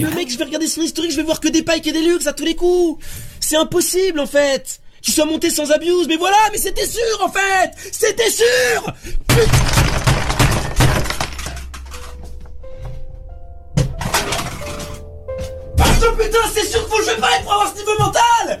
[0.00, 2.02] le mec, je vais regarder son historique, je vais voir que des pikes et des
[2.02, 3.04] luxe à tous les coups.
[3.40, 4.80] C'est impossible en fait.
[5.02, 8.44] Qu'il soit monté sans abuse, mais voilà, mais c'était sûr en fait C'était sûr
[15.76, 18.60] Putain putain, c'est sûr qu'il faut jouer pareil pour avoir ce niveau mental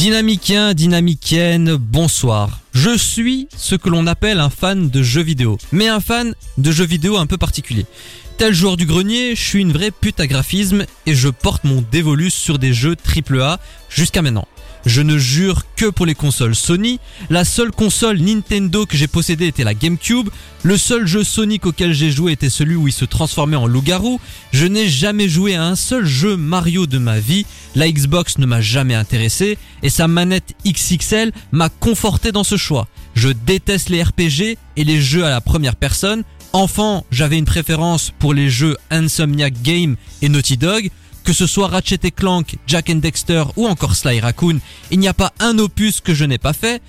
[0.00, 2.60] Dynamicien, dynamicienne, bonsoir.
[2.72, 6.72] Je suis ce que l'on appelle un fan de jeux vidéo, mais un fan de
[6.72, 7.84] jeux vidéo un peu particulier.
[8.38, 11.84] Tel joueur du grenier, je suis une vraie pute à graphisme et je porte mon
[11.92, 14.48] dévolu sur des jeux AAA jusqu'à maintenant.
[14.86, 17.00] Je ne jure que pour les consoles Sony.
[17.28, 20.30] La seule console Nintendo que j'ai possédée était la GameCube.
[20.62, 24.20] Le seul jeu Sonic auquel j'ai joué était celui où il se transformait en loup-garou.
[24.52, 27.46] Je n'ai jamais joué à un seul jeu Mario de ma vie.
[27.74, 32.88] La Xbox ne m'a jamais intéressé et sa manette XXL m'a conforté dans ce choix.
[33.14, 36.24] Je déteste les RPG et les jeux à la première personne.
[36.52, 40.90] Enfant, j'avais une préférence pour les jeux Insomniac Game et Naughty Dog.
[41.30, 44.58] Que ce soit Ratchet Clank, Jack and Dexter ou encore Sly Raccoon,
[44.90, 46.82] il n'y a pas un opus que je n'ai pas fait.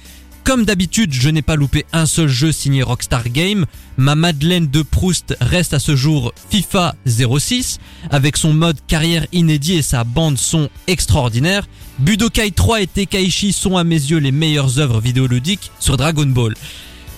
[0.44, 3.68] Comme d'habitude, je n'ai pas loupé un seul jeu signé Rockstar Game.
[3.98, 7.78] Ma Madeleine de Proust reste à ce jour FIFA 06,
[8.10, 11.68] avec son mode carrière inédit et sa bande son extraordinaire.
[12.00, 16.56] Budokai 3 et Tekaishi sont à mes yeux les meilleures œuvres vidéoludiques sur Dragon Ball.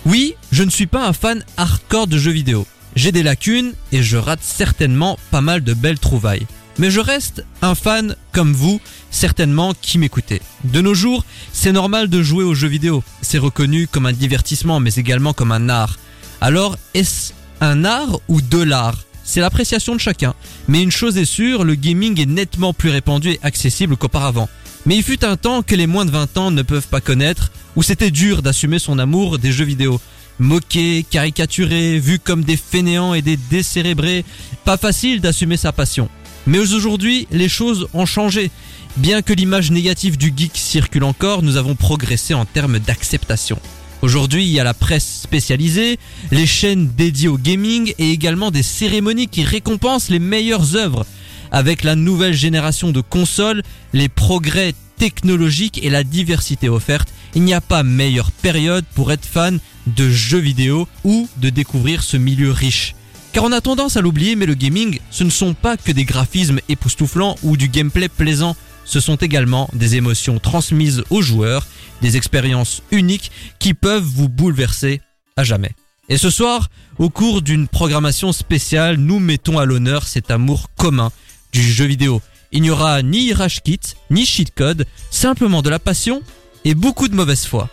[0.06, 2.68] Oui, je ne suis pas un fan hardcore de jeux vidéo.
[2.98, 6.46] J'ai des lacunes et je rate certainement pas mal de belles trouvailles.
[6.80, 10.42] Mais je reste un fan comme vous, certainement, qui m'écoutez.
[10.64, 13.04] De nos jours, c'est normal de jouer aux jeux vidéo.
[13.22, 15.98] C'est reconnu comme un divertissement, mais également comme un art.
[16.42, 18.98] Alors, est-ce un art ou de l'art?
[19.24, 20.34] C'est l'appréciation de chacun.
[20.68, 24.50] Mais une chose est sûre, le gaming est nettement plus répandu et accessible qu'auparavant.
[24.86, 27.52] Mais il fut un temps que les moins de 20 ans ne peuvent pas connaître,
[27.76, 30.02] où c'était dur d'assumer son amour des jeux vidéo.
[30.40, 34.26] Moqué, caricaturé, vu comme des fainéants et des décérébrés,
[34.66, 36.10] pas facile d'assumer sa passion.
[36.46, 38.52] Mais aujourd'hui, les choses ont changé.
[38.98, 43.58] Bien que l'image négative du geek circule encore, nous avons progressé en termes d'acceptation.
[44.02, 45.98] Aujourd'hui, il y a la presse spécialisée,
[46.32, 51.06] les chaînes dédiées au gaming et également des cérémonies qui récompensent les meilleures œuvres.
[51.52, 57.54] Avec la nouvelle génération de consoles, les progrès technologiques et la diversité offerte, il n'y
[57.54, 62.52] a pas meilleure période pour être fan de jeux vidéo ou de découvrir ce milieu
[62.52, 62.96] riche.
[63.34, 66.06] Car on a tendance à l'oublier, mais le gaming, ce ne sont pas que des
[66.06, 68.56] graphismes époustouflants ou du gameplay plaisant,
[68.86, 71.66] ce sont également des émotions transmises aux joueurs,
[72.04, 75.02] des expériences uniques qui peuvent vous bouleverser
[75.36, 75.72] à jamais.
[76.10, 81.12] Et ce soir, au cours d'une programmation spéciale, nous mettons à l'honneur cet amour commun
[81.52, 82.22] du jeu vidéo.
[82.52, 83.80] Il n'y aura ni rage kit,
[84.12, 86.22] ni cheat code, simplement de la passion
[86.66, 87.68] et beaucoup de mauvaise foi.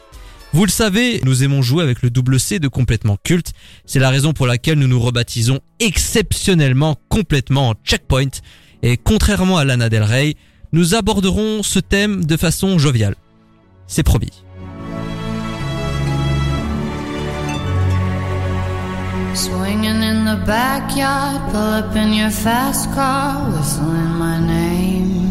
[0.52, 3.52] Vous le savez, nous aimons jouer avec le double C de complètement culte.
[3.86, 8.30] C'est la raison pour laquelle nous nous rebaptisons exceptionnellement complètement checkpoint.
[8.82, 10.34] Et contrairement à Lana Del Rey,
[10.72, 13.14] nous aborderons ce thème de façon joviale.
[13.86, 14.42] C'est promis.
[19.34, 25.29] Swinging in the backyard, pull up in your fast car, whistling my name.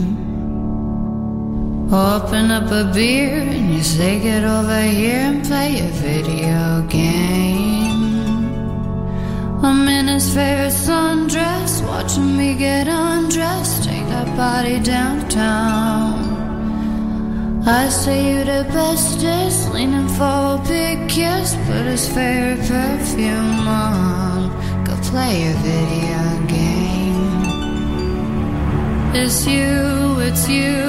[1.91, 8.03] Open up a beer and you say get over here and play a video game.
[9.63, 16.29] I'm in his favorite sundress, watching me get undressed, take that body downtown.
[17.65, 24.85] I say you the bestest, leaning for a big kiss, put his favorite perfume on,
[24.85, 26.99] go play a video game.
[29.15, 30.88] It's you, it's you,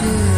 [0.00, 0.36] Mm.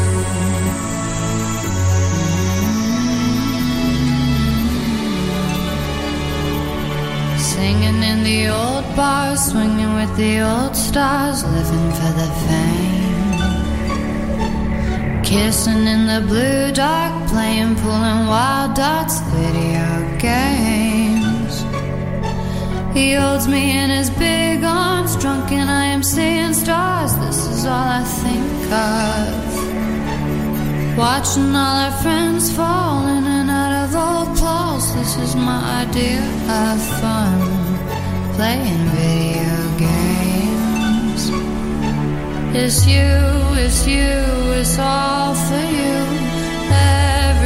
[7.39, 13.33] Singing in the old bars, swinging with the old stars, living for the fame.
[15.23, 21.63] Kissing in the blue dark playing and wild dots, video games.
[22.93, 27.15] He holds me in his big arms, drunk, and I am seeing stars.
[27.25, 29.51] This is all I think of.
[30.99, 34.93] Watching all our friends fall in and out of old clothes.
[34.97, 36.25] This is my idea
[36.63, 37.39] of fun.
[38.35, 39.57] Playing video
[39.87, 41.23] games.
[42.63, 43.13] It's you,
[43.65, 44.19] it's you,
[44.61, 46.41] it's all for you.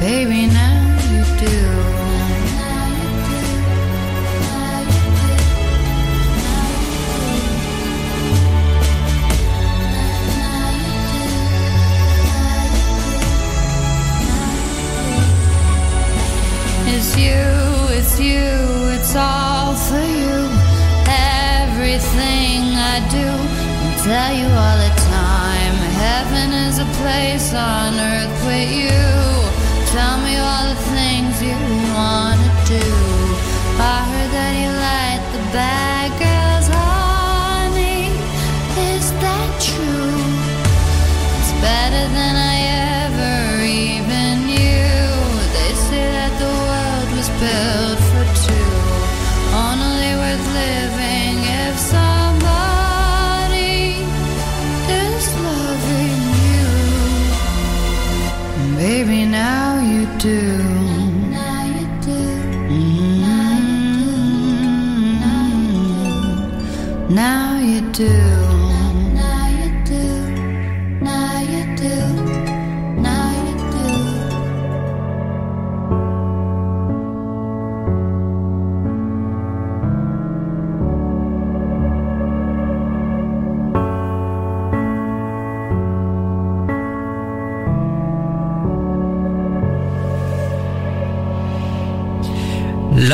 [0.00, 0.67] baby, now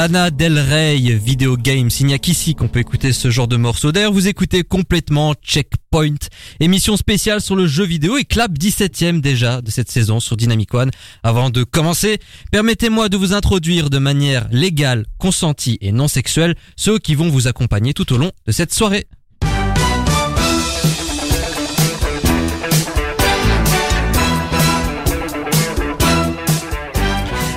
[0.05, 1.89] Lana Del Rey, Video Games.
[1.99, 3.91] Il n'y a qu'ici qu'on peut écouter ce genre de morceau.
[3.91, 6.19] D'ailleurs, vous écoutez complètement Checkpoint,
[6.61, 10.75] émission spéciale sur le jeu vidéo et clap 17ème déjà de cette saison sur Dynamic
[10.75, 10.91] One.
[11.23, 12.19] Avant de commencer,
[12.53, 17.49] permettez-moi de vous introduire de manière légale, consentie et non sexuelle ceux qui vont vous
[17.49, 19.07] accompagner tout au long de cette soirée.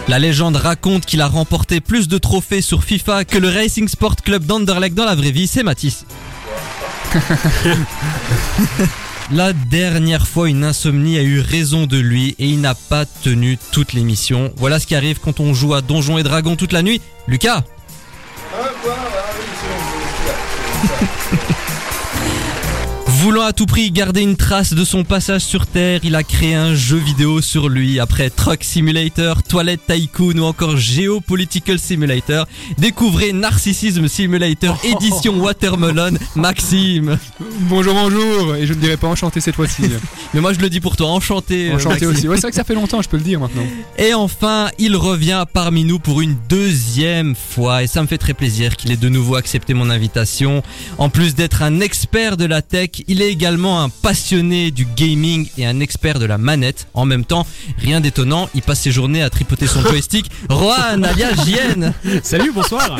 [0.10, 4.16] La légende raconte qu'il a remporté plus de trophées sur FIFA que le Racing Sport
[4.16, 6.06] Club d'Anderlecht dans la vraie vie, c'est Matisse.
[9.32, 13.58] La dernière fois, une insomnie a eu raison de lui et il n'a pas tenu
[13.74, 14.54] toute l'émission.
[14.56, 17.02] Voilà ce qui arrive quand on joue à Donjons et Dragons toute la nuit.
[17.28, 17.66] Lucas
[23.20, 26.54] Voulant à tout prix garder une trace de son passage sur Terre, il a créé
[26.54, 28.00] un jeu vidéo sur lui.
[28.00, 32.48] Après Truck Simulator, Toilette Tycoon ou encore Geopolitical Simulator,
[32.78, 37.18] découvrez Narcissism Simulator édition Watermelon, Maxime.
[37.62, 39.84] Bonjour, bonjour, et je ne dirais pas enchanté cette fois-ci.
[40.36, 41.70] Mais moi je le dis pour toi, enchanté.
[41.72, 42.10] euh, enchanté Maxime.
[42.10, 42.28] aussi.
[42.28, 43.64] Ouais, c'est vrai que ça fait longtemps, je peux le dire maintenant.
[43.98, 48.36] Et enfin, il revient parmi nous pour une deuxième fois et ça me fait très
[48.36, 50.62] plaisir qu'il ait de nouveau accepté mon invitation.
[51.00, 55.48] En plus d'être un expert de la tech, il est également un passionné du gaming
[55.58, 56.88] et un expert de la manette.
[56.94, 57.46] En même temps,
[57.78, 60.30] rien d'étonnant, il passe ses journées à tripoter son joystick.
[60.50, 61.94] Rohan, alias JN.
[62.24, 62.98] Salut, bonsoir.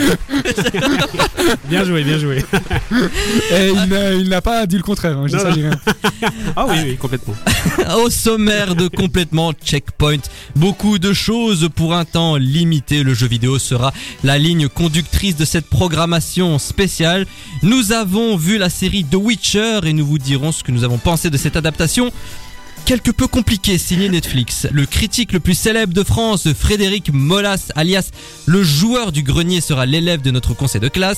[1.70, 2.44] bien joué, bien joué.
[3.52, 5.72] Et il n'a- il pas dit le contraire, hein, je Non, ça, rien.
[6.56, 7.34] Ah oui, oui, complètement.
[7.98, 10.18] Au sommaire de complètement checkpoint,
[10.56, 13.04] beaucoup de choses pour un temps limité.
[13.04, 13.92] Le jeu vidéo sera
[14.24, 17.26] la ligne conductrice de cette programmation spéciale.
[17.64, 20.98] Nous avons vu la série The Witcher et nous vous dirons ce que nous avons
[20.98, 22.12] pensé de cette adaptation.
[22.86, 24.68] Quelque peu compliqué signé Netflix.
[24.72, 28.12] Le critique le plus célèbre de France, Frédéric Molas, alias
[28.46, 31.18] le joueur du grenier, sera l'élève de notre conseil de classe.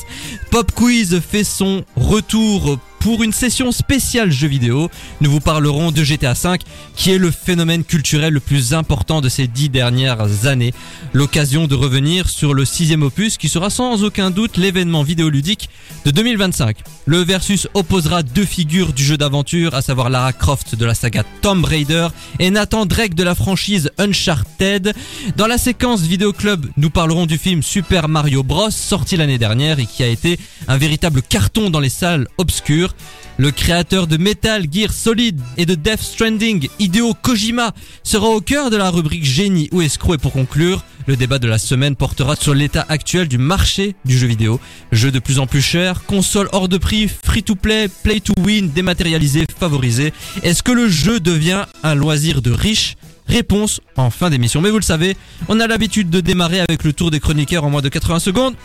[0.50, 4.90] Pop Quiz fait son retour pour une session spéciale jeux vidéo.
[5.22, 6.58] Nous vous parlerons de GTA V,
[6.96, 10.74] qui est le phénomène culturel le plus important de ces dix dernières années.
[11.14, 15.70] L'occasion de revenir sur le sixième opus, qui sera sans aucun doute l'événement vidéoludique
[16.06, 16.78] de 2025.
[17.06, 21.24] Le versus opposera deux figures du jeu d'aventure, à savoir Lara Croft de la saga
[21.42, 22.08] Tomb Raider
[22.40, 24.94] et Nathan Drake de la franchise Uncharted.
[25.38, 29.80] Dans la séquence Vidéo Club, nous parlerons du film Super Mario Bros, sorti l'année dernière
[29.80, 32.89] et qui a été un véritable carton dans les salles obscures.
[33.38, 37.72] Le créateur de Metal Gear Solid et de Death Stranding, Hideo Kojima,
[38.04, 41.48] sera au cœur de la rubrique génie ou escroc et pour conclure, le débat de
[41.48, 44.60] la semaine portera sur l'état actuel du marché du jeu vidéo.
[44.92, 48.34] Jeu de plus en plus cher, console hors de prix, free to play, play to
[48.44, 50.14] win, dématérialisé, favorisé.
[50.44, 52.96] Est-ce que le jeu devient un loisir de riches
[53.30, 54.60] Réponse en fin d'émission.
[54.60, 55.16] Mais vous le savez,
[55.48, 58.56] on a l'habitude de démarrer avec le tour des chroniqueurs en moins de 80 secondes.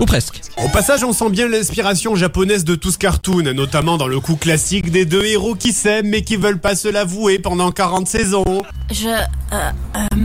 [0.00, 0.40] Ou presque.
[0.64, 4.36] Au passage, on sent bien l'inspiration japonaise de tout ce cartoon, notamment dans le coup
[4.36, 8.62] classique des deux héros qui s'aiment mais qui veulent pas se l'avouer pendant 40 saisons.
[8.92, 9.08] Je...
[9.08, 10.16] Euh, euh,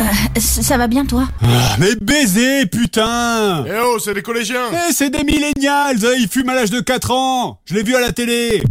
[0.00, 1.28] euh, ça va bien, toi?
[1.42, 3.64] Ah, mais baiser, putain!
[3.66, 4.68] Eh oh, c'est des collégiens!
[4.72, 7.60] Eh, c'est des millennials, hein, ils fument à l'âge de 4 ans!
[7.66, 8.62] Je l'ai vu à la télé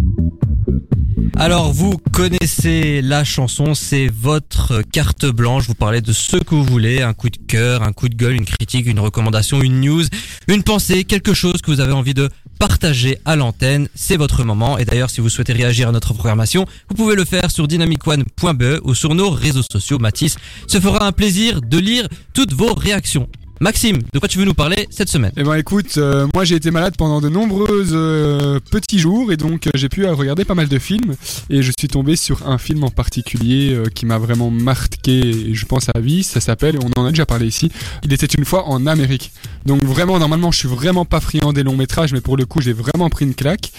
[1.35, 6.63] Alors vous connaissez la chanson, c'est votre carte blanche, vous parlez de ce que vous
[6.63, 10.03] voulez, un coup de cœur, un coup de gueule, une critique, une recommandation, une news,
[10.47, 14.77] une pensée, quelque chose que vous avez envie de partager à l'antenne, c'est votre moment.
[14.77, 18.81] Et d'ailleurs, si vous souhaitez réagir à notre programmation, vous pouvez le faire sur dynamicone.be
[18.83, 19.97] ou sur nos réseaux sociaux.
[19.97, 20.35] Mathis
[20.67, 23.29] se fera un plaisir de lire toutes vos réactions.
[23.61, 26.55] Maxime, de quoi tu veux nous parler cette semaine Eh ben écoute, euh, moi j'ai
[26.55, 30.55] été malade pendant de nombreuses euh, petits jours et donc euh, j'ai pu regarder pas
[30.55, 31.15] mal de films
[31.49, 35.65] et je suis tombé sur un film en particulier qui m'a vraiment marqué et je
[35.65, 36.23] pense à vie.
[36.23, 37.69] Ça s'appelle, on en a déjà parlé ici,
[38.05, 39.33] Il était une fois en Amérique.
[39.65, 42.61] Donc vraiment, normalement, je suis vraiment pas friand des longs métrages, mais pour le coup,
[42.61, 43.73] j'ai vraiment pris une claque.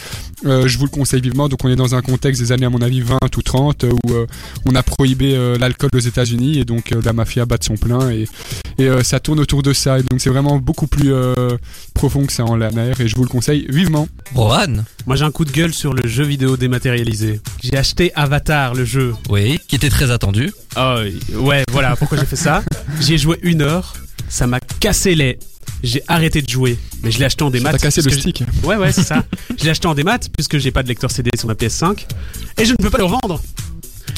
[0.44, 1.48] Je vous le conseille vivement.
[1.48, 3.90] Donc on est dans un contexte des années à mon avis 20 ou 30 euh,
[3.90, 4.12] où
[4.66, 8.26] on a prohibé l'alcool aux États-Unis et donc la mafia bat de son plein et,
[8.78, 9.98] et ça tourne autour de ça.
[9.98, 11.56] Et donc c'est vraiment beaucoup plus euh,
[11.94, 14.08] profond que ça en la mer et je vous le conseille vivement.
[14.34, 17.40] Rohan Moi j'ai un coup de gueule sur le jeu vidéo dématérialisé.
[17.62, 19.14] J'ai acheté Avatar, le jeu.
[19.28, 20.52] Oui, qui était très attendu.
[20.76, 20.96] Oh,
[21.34, 22.62] ouais, voilà pourquoi j'ai fait ça?
[23.00, 23.94] J'y ai joué une heure,
[24.28, 25.38] ça m'a cassé les...
[25.82, 27.72] J'ai arrêté de jouer, mais je l'ai acheté en démat.
[27.72, 28.42] T'as cassé le stick.
[28.62, 29.24] je- Ouais, ouais, c'est ça.
[29.58, 32.06] je l'ai acheté en démat puisque j'ai pas de lecteur CD sur ma PS5
[32.58, 33.40] et je ne peux pas le revendre.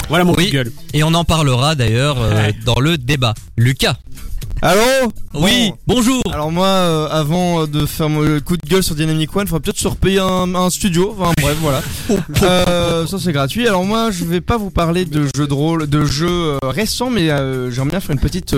[0.08, 0.46] Voilà mon Oui.
[0.46, 0.72] coup de gueule.
[0.92, 2.54] Et on en parlera d'ailleurs euh, Ouais.
[2.64, 3.34] dans le débat.
[3.56, 3.96] Lucas
[4.64, 4.80] Allô
[5.34, 5.94] Oui, Bon.
[5.96, 9.48] bonjour Alors moi, euh, avant de faire mon coup de gueule sur Dynamic One, il
[9.48, 11.16] faudrait peut-être se repayer un, un studio.
[11.18, 11.82] Enfin bref, voilà.
[12.42, 13.66] Euh, ça c'est gratuit.
[13.68, 17.08] Alors moi, je vais pas vous parler de jeux de rôle, de jeux euh, récents,
[17.10, 17.26] mais
[17.70, 18.54] j'aimerais bien faire une petite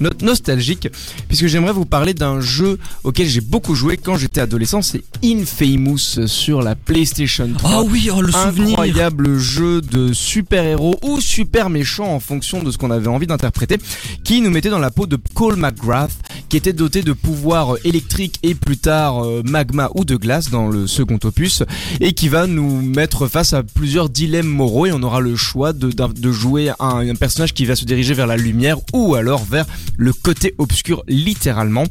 [0.00, 0.88] note nostalgique,
[1.28, 4.82] puisque j'aimerais vous parler d'un jeu auquel j'ai beaucoup joué quand j'étais adolescent.
[4.82, 10.96] C'est Infamous sur la PlayStation 3 Ah oui, oh, le souvenir incroyable jeu de super-héros
[11.02, 13.78] ou super méchant en fonction de ce qu'on avait envie d'interpréter,
[14.22, 15.16] qui nous mettait dans la peau de
[15.52, 16.12] McGrath,
[16.48, 20.68] qui était doté de pouvoirs électriques et plus tard euh, magma ou de glace dans
[20.68, 21.62] le second opus,
[22.00, 25.72] et qui va nous mettre face à plusieurs dilemmes moraux et on aura le choix
[25.72, 29.66] de, de jouer un, personnage qui va se diriger vers la lumière ou alors vers
[29.96, 31.84] le côté obscur littéralement.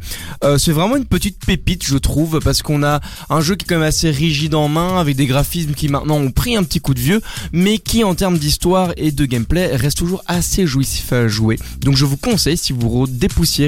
[0.44, 3.68] Euh, c'est vraiment une petite pépite je trouve parce qu'on a un jeu qui est
[3.68, 6.80] quand même assez rigide en main avec des graphismes qui maintenant ont pris un petit
[6.80, 11.12] coup de vieux mais qui en termes d'histoire et de gameplay reste toujours assez jouissif
[11.14, 11.58] à jouer.
[11.82, 13.08] Donc je vous conseille si vous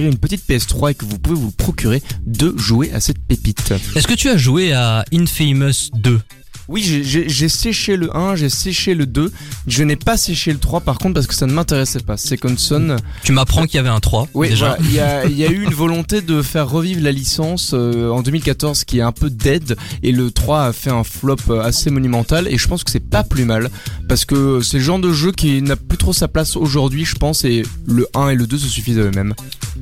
[0.08, 3.74] une petite PS3 et que vous pouvez vous procurer de jouer à cette pépite.
[3.96, 6.20] Est-ce que tu as joué à Infamous 2
[6.68, 9.32] Oui, j'ai- séché le 1, j'ai séché le 2,
[9.68, 12.18] je n'ai pas séché le 3 par contre parce que ça ne m'intéressait pas.
[12.18, 14.70] Second Son, Tu m'apprends qu'il y avait un 3 oui, déjà.
[14.78, 17.72] voilà, il y a, il y a eu une volonté de faire revivre la licence
[17.74, 19.76] euh, en 2014 qui est un peu dead.
[20.04, 22.48] Et le 3 a fait un flop euh, assez monumental.
[22.48, 23.70] Et je pense que c'est pas plus mal.
[24.10, 27.16] Parce que c'est le genre de jeu qui n'a plus trop sa place aujourd'hui je
[27.16, 27.46] pense.
[27.46, 29.34] Et le 1 et le 2 se suffisent à eux-mêmes.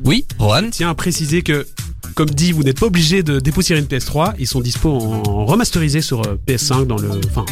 [0.04, 1.66] Oui, Rohan Tiens à préciser que,
[2.16, 4.34] comme dit, vous n'êtes pas obligé de dépoussiérer une PS3.
[4.40, 7.46] Ils sont dispo en remasterisé sur euh, PS5 dans le, enfin,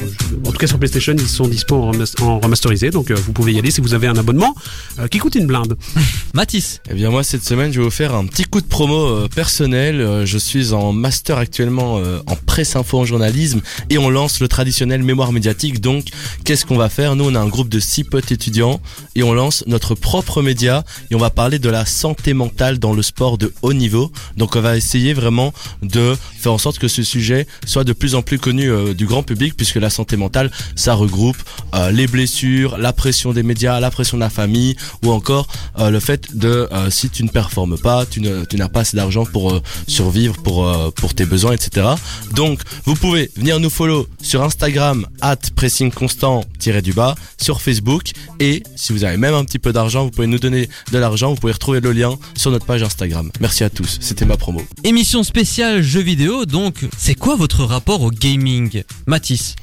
[0.46, 2.92] en tout cas sur PlayStation, ils sont dispo en, remas- en remasterisé.
[2.92, 4.56] Donc euh, vous pouvez y aller si vous avez un abonnement
[5.00, 5.78] euh, qui coûte une blinde.
[6.34, 9.28] Mathis Eh bien moi cette semaine je vais vous faire un petit coup de promo
[9.34, 10.24] personnel.
[10.26, 15.04] Je suis en master actuellement en presse info en journalisme et on lance le traditionnel
[15.04, 15.82] mémoire médiatique.
[15.82, 16.06] Donc
[16.46, 17.16] qu'est-ce qu'on va faire?
[17.16, 18.80] Nous on a un groupe de six potes étudiants
[19.16, 22.94] et on lance notre propre média et on va parler de la santé mentale dans
[22.94, 24.12] le sport de haut niveau.
[24.38, 27.94] Donc Donc on va essayer vraiment de faire en sorte que ce sujet soit de
[27.94, 31.38] plus en plus connu euh, du grand public puisque la santé mentale, ça regroupe
[31.74, 35.48] euh, les blessures, la pression des médias, la pression de la famille ou encore
[35.80, 39.62] euh, le fait de si tu ne performes pas, tu n'as pas assez d'argent pour
[39.88, 41.88] survivre, pour, tes besoins, etc.
[42.34, 46.44] Donc vous pouvez venir nous follow sur Instagram at pressing constant
[46.84, 50.28] du bas sur Facebook et si vous avez même un petit peu d'argent, vous pouvez
[50.28, 53.32] nous donner de l'argent, vous pouvez retrouver le lien sur notre page Instagram.
[53.40, 54.62] Merci à tous, c'était ma promo.
[54.84, 59.56] Émission spéciale jeux vidéo, donc c'est quoi votre rapport au gaming Mathis?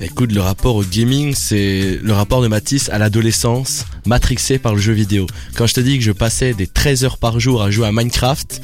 [0.00, 4.80] Écoute, le rapport au gaming, c'est le rapport de Matisse à l'adolescence, matrixé par le
[4.80, 5.26] jeu vidéo.
[5.56, 7.92] Quand je te dis que je passais des 13 heures par jour à jouer à
[7.92, 8.60] Minecraft,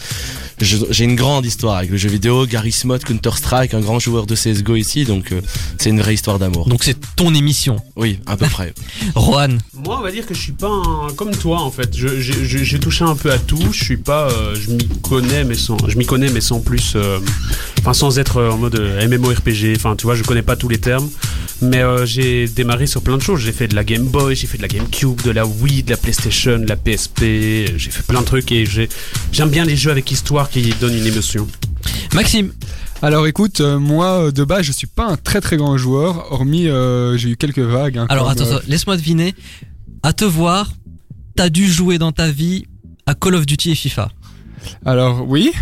[0.61, 4.37] j'ai une grande histoire avec le jeu vidéo, Gary Smith, Counter-Strike, un grand joueur de
[4.37, 5.41] CSGO ici, donc euh,
[5.79, 6.69] c'est une vraie histoire d'amour.
[6.69, 7.79] Donc c'est ton émission.
[7.97, 8.73] Oui, à peu près.
[9.17, 11.91] Rohan, Moi, on va dire que je suis pas un- comme toi en fait.
[11.97, 13.73] J'ai touché un peu à tout.
[13.73, 16.92] Je suis pas, euh, je m'y connais mais sans, je m'y connais mais sans plus,
[16.97, 17.19] euh,
[17.81, 19.75] enfin sans être euh, en mode euh, MMORPG.
[19.76, 21.09] Enfin, tu vois, je connais pas tous les termes.
[21.62, 23.40] Mais euh, j'ai démarré sur plein de choses.
[23.40, 25.90] J'ai fait de la Game Boy, j'ai fait de la GameCube, de la Wii, de
[25.90, 27.21] la PlayStation, de la PSP.
[27.76, 28.88] J'ai fait plein de trucs et j'ai-
[29.31, 31.47] j'aime bien les jeux avec histoire qui donnent une émotion.
[32.14, 32.52] Maxime,
[33.04, 36.69] Alors écoute, euh, moi de base je suis pas un très très grand joueur, hormis
[36.69, 37.99] euh, j'ai eu quelques vagues.
[37.99, 39.35] hein, alors comme, attends, euh, attends, laisse-moi deviner.
[40.04, 40.73] À te voir,
[41.37, 42.66] t'as dû jouer dans ta vie
[43.07, 44.11] à Call of Duty et FIFA.
[44.85, 45.52] Alors oui,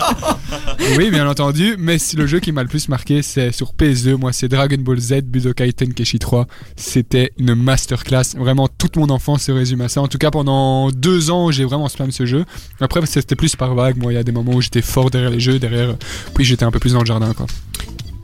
[0.96, 4.32] oui bien entendu, mais le jeu qui m'a le plus marqué c'est sur PS2, moi
[4.32, 6.46] c'est Dragon Ball Z Budokai Tenkaichi 3.
[6.76, 10.00] C'était une masterclass, vraiment toute mon enfance se résume à ça.
[10.00, 12.44] En tout cas pendant deux ans j'ai vraiment spam ce jeu.
[12.80, 15.30] Après c'était plus par vague, moi il y a des moments où j'étais fort derrière
[15.30, 15.96] les jeux, derrière,
[16.34, 17.46] puis j'étais un peu plus dans le jardin quoi.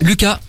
[0.00, 0.40] Lucas,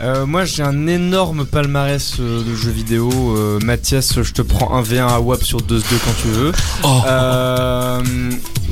[0.00, 3.10] Euh, moi j'ai un énorme palmarès euh, de jeux vidéo.
[3.36, 6.52] Euh, Mathias, je te prends un V1 à WAP sur 2-2 quand tu veux.
[6.82, 7.02] Oh.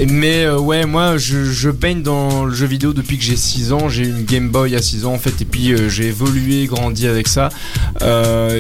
[0.08, 3.88] Mais ouais, moi je, je baigne dans le jeu vidéo depuis que j'ai 6 ans.
[3.88, 7.28] J'ai une Game Boy à 6 ans en fait, et puis j'ai évolué, grandi avec
[7.28, 7.50] ça.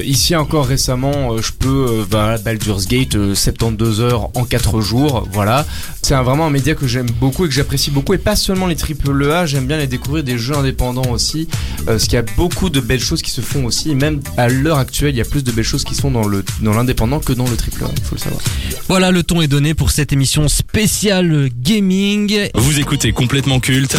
[0.04, 5.26] Ici encore récemment, je peux, bah, Baldur's Gate, euh, 72 heures en 4 jours.
[5.32, 5.66] Voilà.
[6.02, 8.12] C'est vraiment un média que j'aime beaucoup et que j'apprécie beaucoup.
[8.12, 11.48] Et pas seulement les triple A, j'aime bien les découvrir des jeux indépendants aussi.
[11.86, 13.94] Qu'il y a beaucoup de belles choses qui se font aussi.
[13.94, 16.44] Même à l'heure actuelle, il y a plus de belles choses qui sont dans le
[16.60, 17.90] dans l'indépendant que dans le triple A.
[17.96, 18.40] Il faut le savoir.
[18.88, 22.48] voilà le ton est donné pour cette émission spéciale gaming.
[22.54, 23.96] Vous écoutez complètement culte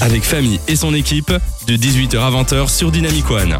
[0.00, 1.32] avec Famille et son équipe
[1.66, 3.58] de 18h à 20h sur Dynamic One.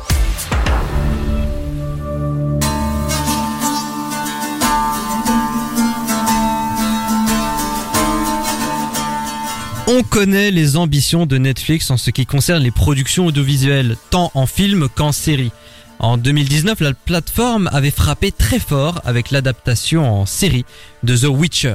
[9.86, 14.46] On connaît les ambitions de Netflix en ce qui concerne les productions audiovisuelles, tant en
[14.46, 15.52] film qu'en série.
[15.98, 20.64] En 2019, la plateforme avait frappé très fort avec l'adaptation en série
[21.02, 21.74] de The Witcher.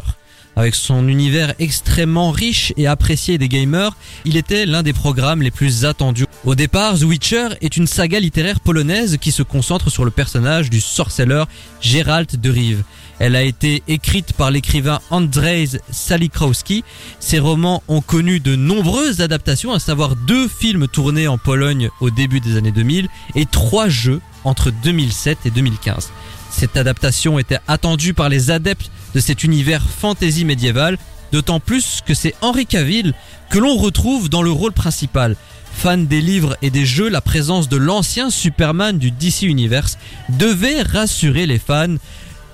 [0.56, 3.96] Avec son univers extrêmement riche et apprécié des gamers,
[4.26, 6.26] il était l'un des programmes les plus attendus.
[6.46, 10.72] Au départ, The Witcher est une saga littéraire polonaise qui se concentre sur le personnage
[10.72, 11.48] du sorceleur
[11.80, 12.84] Geralt de Rive.
[13.20, 16.86] Elle a été écrite par l'écrivain Andrzej Salikowski.
[17.20, 22.10] Ses romans ont connu de nombreuses adaptations, à savoir deux films tournés en Pologne au
[22.10, 26.12] début des années 2000 et trois jeux entre 2007 et 2015.
[26.50, 30.98] Cette adaptation était attendue par les adeptes de cet univers fantasy médiéval,
[31.32, 33.14] d'autant plus que c'est Henry Cavill
[33.50, 35.36] que l'on retrouve dans le rôle principal.
[35.74, 39.98] Fan des livres et des jeux, la présence de l'ancien Superman du DC Universe
[40.30, 41.96] devait rassurer les fans.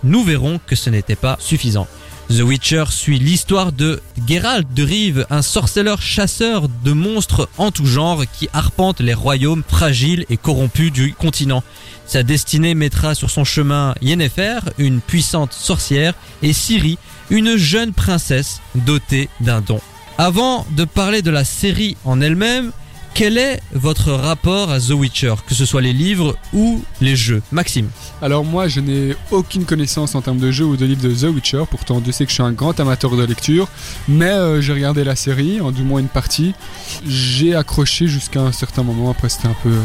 [0.06, 1.88] Nous verrons que ce n'était pas suffisant.
[2.30, 7.86] The Witcher suit l'histoire de Geralt de Rive, un sorceleur chasseur de monstres en tout
[7.86, 11.64] genre qui arpente les royaumes fragiles et corrompus du continent.
[12.06, 16.98] Sa destinée mettra sur son chemin Yennefer, une puissante sorcière, et Ciri,
[17.30, 19.80] une jeune princesse dotée d'un don.
[20.18, 22.72] Avant de parler de la série en elle-même,
[23.16, 27.42] quel est votre rapport à The Witcher, que ce soit les livres ou les jeux
[27.54, 27.90] Maxime
[28.22, 31.34] Alors moi je n'ai aucune connaissance en termes de jeux ou de livres de The
[31.34, 33.70] Witcher, pourtant Dieu sait que je suis un grand amateur de lecture,
[34.10, 36.54] mais euh, j'ai regardé la série, en du moins une partie,
[37.08, 39.82] j'ai accroché jusqu'à un certain moment, après c'était un peu euh,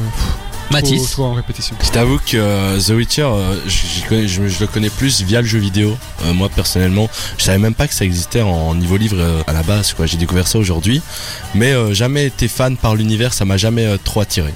[0.70, 1.74] Mathis trop en répétition.
[1.83, 5.59] Je t'avoue que euh, The Witcher, euh, je, je le connais plus via le jeu
[5.59, 5.96] vidéo.
[6.24, 9.52] Euh, moi personnellement, je savais même pas que ça existait en niveau livre euh, à
[9.52, 9.92] la base.
[9.94, 10.06] quoi.
[10.06, 11.02] J'ai découvert ça aujourd'hui,
[11.54, 14.54] mais euh, jamais été fan par l'univers, ça m'a jamais euh, trop attiré.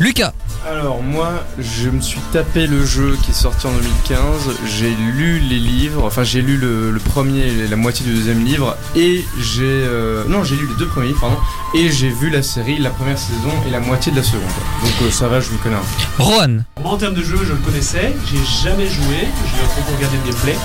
[0.00, 0.32] Lucas
[0.64, 4.50] Alors moi, je me suis tapé le jeu qui est sorti en 2015.
[4.78, 8.44] J'ai lu les livres, enfin j'ai lu le, le premier, et la moitié du deuxième
[8.44, 11.36] livre, et j'ai euh, non j'ai lu les deux premiers livres, pardon,
[11.74, 14.42] et j'ai vu la série, la première saison et la moitié de la seconde.
[14.82, 15.80] Donc euh, ça va, je m'y connais un
[16.16, 16.22] peu.
[16.22, 16.48] Rohan
[16.80, 20.30] Moi, en termes de jeu, je le connaissais, j'ai jamais joué, j'ai beaucoup regardé le
[20.30, 20.56] gameplay.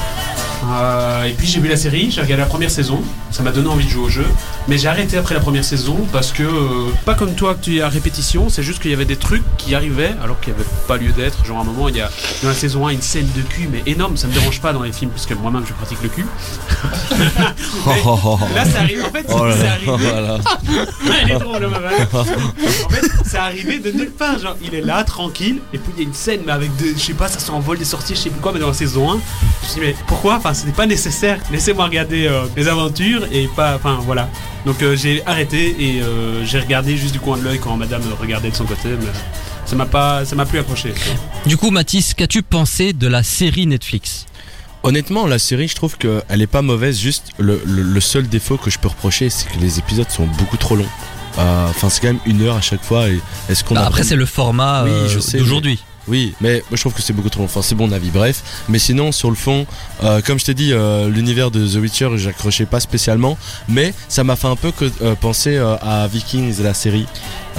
[0.65, 3.67] Euh, et puis j'ai vu la série, j'ai regardé la première saison, ça m'a donné
[3.69, 4.25] envie de jouer au jeu,
[4.67, 7.77] mais j'ai arrêté après la première saison parce que, euh, pas comme toi que tu
[7.77, 10.59] es à répétition, c'est juste qu'il y avait des trucs qui arrivaient alors qu'il n'y
[10.59, 11.45] avait pas lieu d'être.
[11.45, 12.09] Genre à un moment, il y a
[12.43, 14.83] dans la saison 1 une scène de cul, mais énorme, ça me dérange pas dans
[14.83, 16.25] les films puisque moi-même je pratique le cul.
[18.55, 19.91] Là, ça arrive, en fait, Oh c'est arrivé.
[19.97, 20.37] voilà.
[21.21, 21.93] Elle est drôle, ma vanne.
[22.13, 22.23] En
[22.89, 24.39] fait, c'est arrivé de nulle part.
[24.39, 26.87] Genre, il est là, tranquille, et puis il y a une scène, mais avec de,
[26.95, 29.11] je sais pas, ça s'envole des sorties, je sais plus quoi, mais dans la saison
[29.11, 29.13] 1.
[29.13, 29.21] Je me
[29.71, 30.35] suis dit, mais pourquoi?
[30.35, 31.39] Enfin, ce n'est pas nécessaire.
[31.51, 33.75] Laissez-moi regarder euh, les aventures et pas.
[33.75, 34.29] Enfin, voilà.
[34.67, 38.01] Donc, euh, j'ai arrêté et euh, j'ai regardé juste du coin de l'œil quand madame
[38.19, 39.07] regardait de son côté, mais
[39.65, 40.25] ça m'a pas.
[40.25, 40.93] Ça m'a plus accroché.
[41.45, 44.25] Du coup, Mathis, qu'as-tu pensé de la série Netflix?
[44.83, 46.99] Honnêtement, la série, je trouve qu'elle est pas mauvaise.
[46.99, 50.27] Juste le, le- le seul défaut que je peux reprocher, c'est que les épisodes sont
[50.27, 50.85] beaucoup trop longs.
[51.39, 53.07] Euh, Enfin, c'est quand même une heure à chaque fois.
[53.07, 55.79] Et est-ce qu'on Bah, a Après, c'est le format Oui, euh, je sais, d'aujourd'hui.
[56.07, 57.45] Oui, mais moi je trouve que c'est beaucoup trop long.
[57.45, 58.09] Enfin, c'est mon avis.
[58.09, 59.65] Bref, mais sinon sur le fond,
[60.03, 64.23] euh, comme je t'ai dit, euh, l'univers de The Witcher, j'accrochais pas spécialement, mais ça
[64.23, 67.05] m'a fait un peu que, euh, penser euh, à Vikings, la série.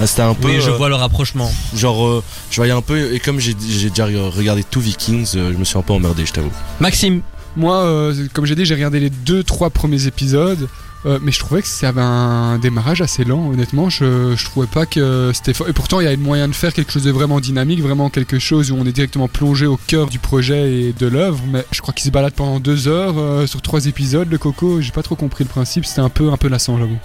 [0.05, 0.47] C'était un peu.
[0.47, 1.51] Oui, je euh, vois le rapprochement.
[1.75, 5.51] Genre, euh, je voyais un peu, et comme j'ai j'ai déjà regardé tout Vikings, euh,
[5.53, 6.51] je me suis un peu emmerdé, je t'avoue.
[6.79, 7.21] Maxime,
[7.57, 10.67] Moi, euh, comme j'ai dit, j'ai regardé les deux, trois premiers épisodes.
[11.05, 13.89] Euh, mais je trouvais que ça avait un démarrage assez lent, honnêtement.
[13.89, 15.69] Je, je trouvais pas que c'était fort.
[15.69, 18.39] Et pourtant, il y a moyen de faire quelque chose de vraiment dynamique, vraiment quelque
[18.39, 21.39] chose où on est directement plongé au cœur du projet et de l'œuvre.
[21.51, 24.29] Mais je crois qu'il se balade pendant deux heures euh, sur trois épisodes.
[24.29, 25.85] Le Coco, j'ai pas trop compris le principe.
[25.85, 26.97] C'était un peu, un peu lassant, j'avoue.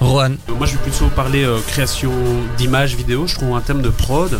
[0.00, 2.12] Rohan, Euh, Moi, je vais plutôt parler euh, création
[2.56, 3.26] d'images vidéo.
[3.26, 4.38] Je trouve un thème de prod.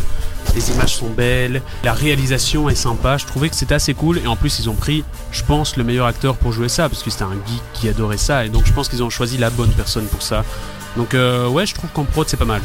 [0.55, 3.17] Les images sont belles, la réalisation est sympa.
[3.17, 4.17] Je trouvais que c'était assez cool.
[4.19, 6.89] Et en plus, ils ont pris, je pense, le meilleur acteur pour jouer ça.
[6.89, 8.45] Parce que c'était un geek qui adorait ça.
[8.45, 10.43] Et donc, je pense qu'ils ont choisi la bonne personne pour ça.
[10.97, 12.61] Donc, euh, ouais, je trouve qu'en prod, c'est pas mal.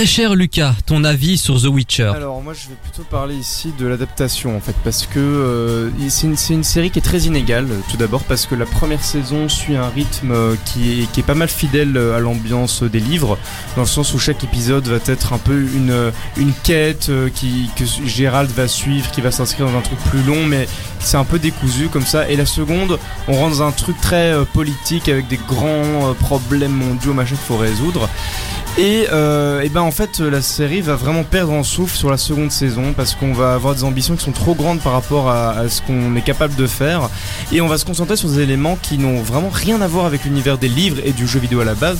[0.00, 2.12] Très cher Lucas, ton avis sur The Witcher?
[2.14, 6.26] Alors moi je vais plutôt parler ici de l'adaptation en fait parce que euh, c'est
[6.54, 9.76] une, série qui est très inégale euh, tout d'abord parce que la première saison suit
[9.76, 13.36] un rythme euh, qui est, pas mal fidèle à l'ambiance des livres
[13.76, 18.50] dans le sens où chaque épisode va être un peu une, une quête que Gérald
[18.52, 20.66] va suivre qui va s'inscrire dans un truc plus long mais
[20.98, 22.26] c'est un peu décousu comme ça.
[22.30, 27.12] Et la seconde on rentre dans un truc très politique avec des grands problèmes mondiaux
[27.12, 28.08] machin qu'il faut résoudre
[28.80, 32.16] et, euh, et ben en fait la série va vraiment perdre en souffle sur la
[32.16, 35.68] seconde saison parce qu'on va avoir des ambitions qui sont trop grandes par rapport à
[35.68, 37.10] ce qu'on est capable de faire.
[37.52, 40.24] Et on va se concentrer sur des éléments qui n'ont vraiment rien à voir avec
[40.24, 41.98] l'univers des livres et du jeu vidéo à la base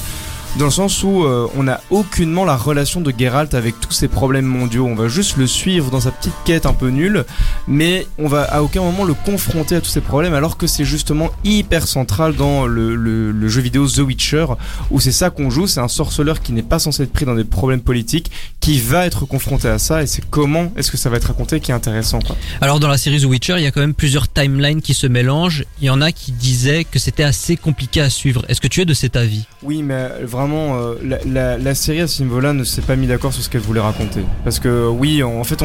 [0.58, 4.08] dans le sens où euh, on n'a aucunement la relation de Geralt avec tous ces
[4.08, 4.84] problèmes mondiaux.
[4.86, 7.24] On va juste le suivre dans sa petite quête un peu nulle,
[7.68, 10.84] mais on va à aucun moment le confronter à tous ces problèmes, alors que c'est
[10.84, 14.46] justement hyper central dans le, le- le jeu vidéo The Witcher,
[14.90, 15.66] où c'est ça qu'on joue.
[15.66, 19.06] C'est un sorceleur qui n'est pas censé être pris dans des problèmes politiques, qui va
[19.06, 21.74] être confronté à ça, et c'est comment est-ce que ça va être raconté qui est
[21.74, 22.18] intéressant.
[22.18, 22.36] Quoi.
[22.60, 25.06] Alors dans la série The Witcher, il y a quand même plusieurs timelines qui se
[25.06, 25.64] mélangent.
[25.80, 28.44] Il y en a qui disaient que c'était assez compliqué à suivre.
[28.48, 29.44] Est-ce que tu es de cet avis?
[29.62, 33.32] Oui, mais euh, vraiment, euh, la, série à ce niveau-là ne s'est pas mis d'accord
[33.32, 34.20] sur ce qu'elle voulait raconter.
[34.44, 35.62] Parce que oui, en fait,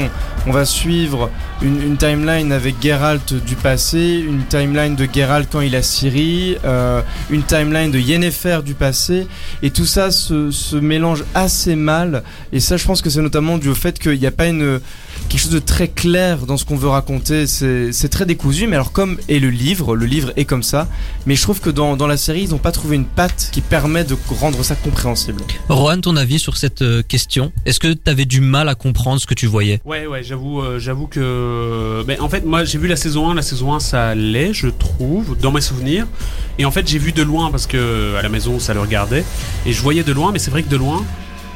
[0.48, 1.30] on, va suivre
[1.62, 7.02] une, timeline avec Geralt du passé, une timeline de Geralt quand il a Ciri, euh,
[7.30, 9.28] une timeline de Yennefer du passé,
[9.64, 12.24] et tout ça se, se mélange assez mal.
[12.52, 14.80] Et ça, je pense que c'est notamment dû au fait qu'il n'y a pas une
[15.30, 17.48] quelque chose de très clair dans ce qu'on veut raconter.
[17.48, 20.88] C'est très décousu, mais alors comme est le livre, le livre est comme ça.
[21.26, 23.62] Mais je trouve que dans, dans la série, ils n'ont pas trouvé une patte qui
[23.62, 25.42] permet de rendre ça compréhensible.
[25.70, 27.52] Rohan, ton avis sur cette euh, question?
[27.66, 29.82] Est-ce que tu avais du mal à comprendre ce que tu voyais?
[29.86, 32.04] Ouais, ouais, j'avoue, euh, j'avoue que.
[32.08, 33.36] Mais en fait, moi, j'ai vu la saison 1.
[33.36, 36.08] La saison 1, ça allait, je trouve, dans mes souvenirs.
[36.58, 39.24] Et en fait, j'ai vu de loin parce que à la maison, ça le regardait.
[39.66, 41.04] Et je voyais de loin, mais c'est vrai que de loin,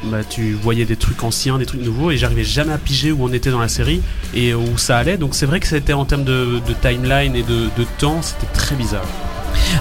[0.04, 3.24] bah, tu voyais des trucs anciens, des trucs nouveaux, et j'arrivais jamais à piger où
[3.24, 4.00] on était dans la série
[4.34, 5.16] et où ça allait.
[5.16, 8.76] Donc c'est vrai que c'était en termes de, timeline et de, de temps, c'était très
[8.76, 9.06] bizarre.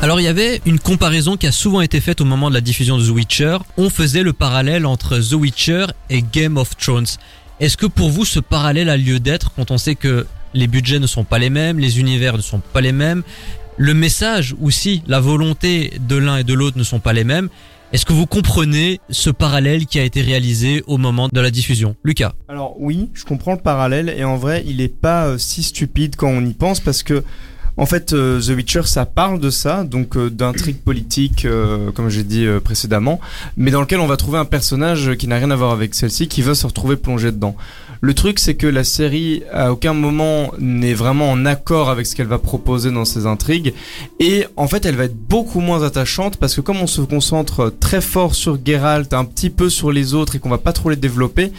[0.02, 2.62] Alors il y avait une comparaison qui a souvent été faite au moment de la
[2.62, 3.58] diffusion de The Witcher.
[3.78, 7.08] On faisait le parallèle entre The Witcher et Game of Thrones.
[7.60, 11.00] Est-ce que pour vous ce parallèle a lieu d'être quand on sait que les budgets
[11.00, 13.24] ne sont pas les mêmes, les univers ne sont pas les mêmes,
[13.78, 17.50] le message aussi, la volonté de l'un et de l'autre ne sont pas les mêmes
[17.92, 21.96] Est-ce que vous comprenez ce parallèle qui a été réalisé au moment de la diffusion
[22.04, 22.34] Lucas?
[22.48, 26.16] Alors oui, je comprends le parallèle et en vrai, il est pas euh, si stupide
[26.16, 27.24] quand on y pense parce que
[27.80, 32.10] en fait, euh, The Witcher, ça parle de ça, donc euh, d'intrigue politique, euh, comme
[32.10, 33.22] j'ai dit précédemment,
[33.56, 36.28] mais dans lequel on va trouver un personnage qui n'a rien à voir avec celle-ci,
[36.28, 37.56] qui va se retrouver plongé dedans.
[38.02, 42.16] Le truc, c'est que la série, à aucun moment, n'est vraiment en accord avec ce
[42.16, 43.74] qu'elle va proposer dans ses intrigues,
[44.20, 47.74] et en fait, elle va être beaucoup moins attachante parce que comme on se concentre
[47.80, 50.90] très fort sur Geralt, un petit peu sur les autres et qu'on va pas trop
[50.90, 51.52] les développer,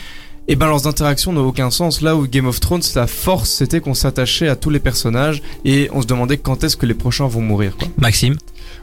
[0.48, 2.00] et ben leurs interactions n'ont aucun sens.
[2.00, 5.88] Là où Game of Thrones, sa force, c'était qu'on s'attachait à tous les personnages et
[5.92, 7.76] on se demandait quand est-ce que les prochains vont mourir.
[7.98, 8.36] Maxime?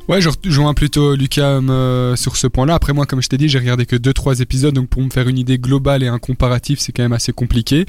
[0.07, 2.75] Ouais, je rejoins plutôt Lucas euh, sur ce point-là.
[2.75, 5.27] Après moi, comme je t'ai dit, j'ai regardé que 2-3 épisodes, donc pour me faire
[5.27, 7.85] une idée globale et un comparatif, c'est quand même assez compliqué.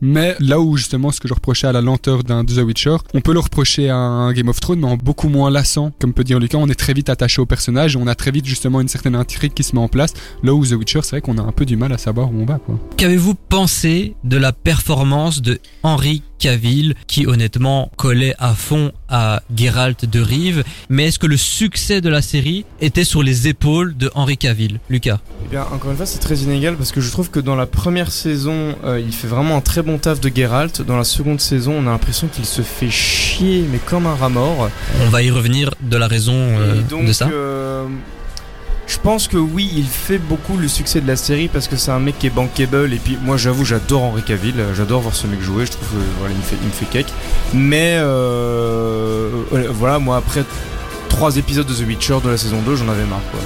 [0.00, 3.20] Mais là où justement, ce que je reprochais à la lenteur d'un The Witcher, on
[3.20, 6.24] peut le reprocher à un Game of Thrones, mais en beaucoup moins lassant, comme peut
[6.24, 6.58] dire Lucas.
[6.58, 9.14] On est très vite attaché au personnage, et on a très vite justement une certaine
[9.14, 10.12] intrigue qui se met en place.
[10.42, 12.40] Là où The Witcher, c'est vrai qu'on a un peu du mal à savoir où
[12.40, 12.60] on va.
[12.96, 20.06] Qu'avez-vous pensé de la performance de Henry Cavill, qui honnêtement collait à fond à Geralt
[20.06, 24.10] de Rive Mais est-ce que le succès de la série était sur les épaules de
[24.14, 24.80] Henry Cavill?
[24.90, 27.54] Lucas Eh bien, encore une fois, c'est très inégal parce que je trouve que dans
[27.54, 30.82] la première saison, euh, il fait vraiment un très bon taf de Geralt.
[30.82, 34.30] Dans la seconde saison, on a l'impression qu'il se fait chier, mais comme un rat
[34.30, 34.70] mort.
[35.04, 37.28] On va y revenir de la raison euh, donc, de ça.
[37.28, 37.84] euh,
[38.92, 41.90] je pense que oui, il fait beaucoup le succès de la série parce que c'est
[41.90, 42.92] un mec qui est bankable.
[42.92, 44.54] Et puis, moi, j'avoue, j'adore Henry Cavill.
[44.58, 45.64] euh, J'adore voir ce mec jouer.
[45.66, 47.12] Je trouve que voilà, il me fait, il me fait cake.
[47.54, 49.30] Mais euh,
[49.70, 50.44] voilà, moi, après
[51.08, 53.22] trois épisodes de The Witcher de la saison 2, j'en avais marre.
[53.30, 53.40] Quoi.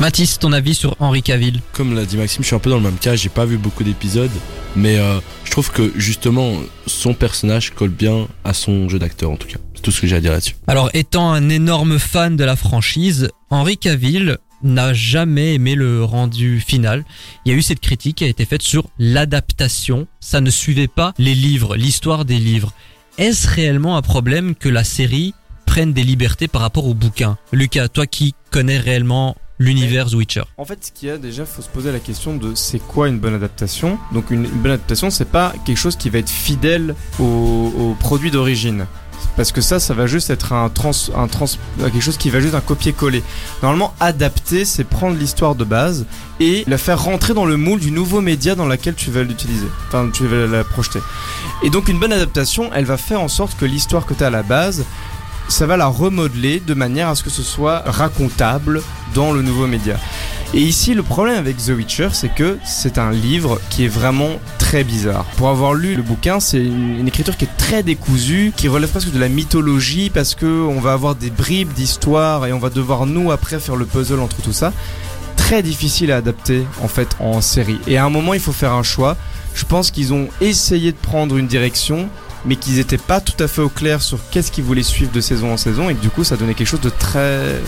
[0.00, 1.60] Mathis, ton avis sur Henry Cavill?
[1.72, 3.56] Comme l'a dit Maxime, je suis un peu dans le même cas, j'ai pas vu
[3.58, 4.30] beaucoup d'épisodes,
[4.76, 6.54] mais euh, je trouve que justement
[6.86, 9.58] son personnage colle bien à son jeu d'acteur en tout cas.
[9.74, 10.56] C'est tout ce que j'ai à dire là-dessus.
[10.66, 16.60] Alors, étant un énorme fan de la franchise, Henry Cavill n'a jamais aimé le rendu
[16.60, 17.04] final.
[17.44, 20.06] Il y a eu cette critique qui a été faite sur l'adaptation.
[20.20, 22.72] Ça ne suivait pas les livres, l'histoire des livres.
[23.18, 25.34] Est-ce réellement un problème que la série
[25.66, 27.36] prenne des libertés par rapport au bouquin?
[27.52, 30.42] Lucas, toi qui connais réellement l'univers Witcher.
[30.58, 33.08] En fait, ce qu'il y a déjà, faut se poser la question de c'est quoi
[33.08, 33.98] une bonne adaptation?
[34.12, 38.86] Donc, une, bonne adaptation, c'est pas quelque chose qui va être fidèle au produit d'origine.
[39.36, 41.46] Parce que ça, ça va juste être un trans, un trans,
[41.78, 43.22] quelque chose qui va juste un copier-coller.
[43.62, 46.04] Normalement, adapter, c'est prendre l'histoire de base
[46.40, 49.66] et la faire rentrer dans le moule du nouveau média dans lequel tu vas l'utiliser.
[49.88, 51.00] Enfin, tu vas la projeter.
[51.62, 54.26] Et donc, une bonne adaptation, elle va faire en sorte que l'histoire que tu as
[54.26, 54.84] à la base,
[55.48, 58.82] ça va la remodeler de manière à ce que ce soit racontable
[59.14, 59.96] dans le nouveau média.
[60.54, 64.38] Et ici, le problème avec The Witcher, c'est que c'est un livre qui est vraiment
[64.58, 65.24] très bizarre.
[65.36, 69.12] Pour avoir lu le bouquin, c'est une, écriture qui est très décousue, qui relève presque
[69.12, 73.06] de la mythologie parce que on va avoir des bribes d'histoire et on va devoir
[73.06, 74.74] nous après faire le puzzle entre tout ça.
[75.36, 77.78] Très difficile à adapter en fait en série.
[77.86, 79.16] Et à un moment, il faut faire un choix.
[79.54, 82.10] Je pense qu'ils ont essayé de prendre une direction,
[82.44, 85.20] mais qu'ils n'étaient pas tout à fait au clair sur qu'est-ce qu'ils voulaient suivre de
[85.20, 87.60] saison en saison, et que du coup, ça donnait quelque chose de très.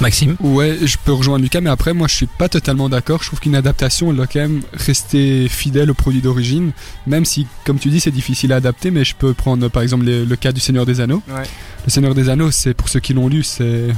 [0.00, 3.22] Maxime Ouais, je peux rejoindre Lucas, mais après, moi, je suis pas totalement d'accord.
[3.22, 6.72] Je trouve qu'une adaptation, elle doit quand même rester fidèle au produit d'origine,
[7.06, 8.90] même si, comme tu dis, c'est difficile à adapter.
[8.90, 11.22] Mais je peux prendre, par exemple, les- le cas du Seigneur des Anneaux.
[11.28, 11.42] Ouais.
[11.86, 13.88] Le Seigneur des Anneaux, c'est pour ceux qui l'ont lu, c'est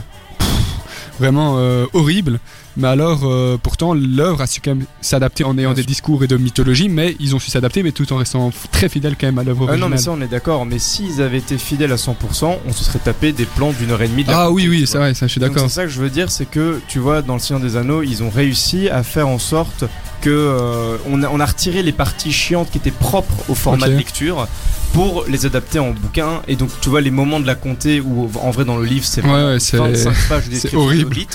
[1.18, 2.40] vraiment euh, horrible.
[2.76, 5.88] Mais alors, euh, pourtant, l'œuvre a su quand même s'adapter en ayant Bien des sûr.
[5.88, 9.16] discours et de mythologie, mais ils ont su s'adapter, mais tout en restant très fidèles
[9.18, 9.80] quand même à l'œuvre Ah originale.
[9.90, 10.66] non, mais ça, on est d'accord.
[10.66, 14.02] Mais s'ils avaient été fidèles à 100%, on se serait tapé des plans d'une heure
[14.02, 15.62] et demie de Ah oui, oui, c'est vrai, ça, je suis d'accord.
[15.62, 18.02] c'est ça que je veux dire, c'est que tu vois, dans le Seigneur des Anneaux,
[18.02, 19.84] ils ont réussi à faire en sorte
[20.20, 23.88] que euh, on, a, on a retiré les parties chiantes qui étaient propres au format
[23.88, 24.48] de lecture
[24.96, 26.40] pour les adapter en bouquin.
[26.48, 29.04] Et donc tu vois les moments de la comté où en vrai dans le livre
[29.04, 31.10] c'est Ouais, ouais, c'est- 25 pages de description horrible.
[31.10, 31.28] d'Hobbit.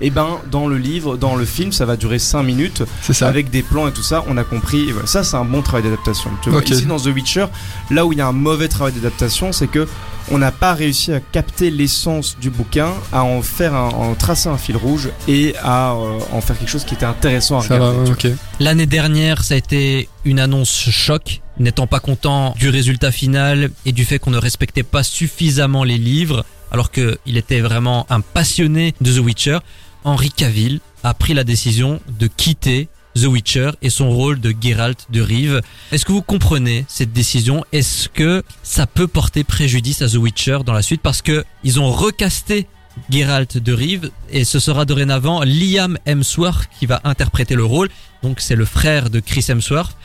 [0.00, 3.28] Et ben dans le livre, dans le film, ça va durer 5 minutes C'est ça.
[3.28, 4.88] avec des plans et tout ça, on a compris.
[4.88, 6.30] Et voilà, ça, c'est un bon travail d'adaptation.
[6.42, 6.70] Tu vois, Ok.
[6.70, 7.46] Ici, dans The Witcher,
[7.92, 9.86] là où il y a un mauvais travail d'adaptation, c'est que
[10.30, 14.48] on n'a pas réussi à capter l'essence du bouquin, à en faire, un, en tracer
[14.48, 17.74] un fil rouge et à euh, en faire quelque chose qui était intéressant à Ça
[17.74, 18.34] regarder.
[18.60, 23.92] L'année dernière, ça a été une annonce choc, n'étant pas content du résultat final et
[23.92, 28.94] du fait qu'on ne respectait pas suffisamment les livres, alors qu'il était vraiment un passionné
[29.00, 29.58] de The Witcher.
[30.04, 35.06] Henry Cavill a pris la décision de quitter The Witcher et son rôle de Geralt
[35.10, 35.60] de Rive.
[35.92, 37.64] Est-ce que vous comprenez cette décision?
[37.72, 41.00] Est-ce que ça peut porter préjudice à The Witcher dans la suite?
[41.00, 42.66] Parce que ils ont recasté
[43.10, 47.88] Geralt de Rive et ce sera dorénavant Liam Hemsworth qui va interpréter le rôle.
[48.22, 49.96] Donc c'est le frère de Chris Hemsworth.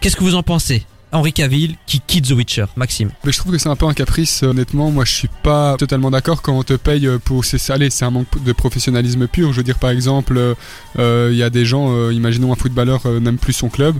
[0.00, 0.84] Qu'est-ce que vous en pensez?
[1.12, 3.10] Henry Cavill qui quitte The Witcher, Maxime.
[3.24, 4.90] Mais je trouve que c'est un peu un caprice, euh, honnêtement.
[4.90, 7.44] Moi, je suis pas totalement d'accord quand on te paye euh, pour.
[7.44, 9.52] C'est allez, c'est un manque de professionnalisme pur.
[9.52, 10.54] Je veux dire, par exemple, euh,
[10.98, 13.96] euh, il y a des gens, euh, imaginons un footballeur euh, n'aime plus son club.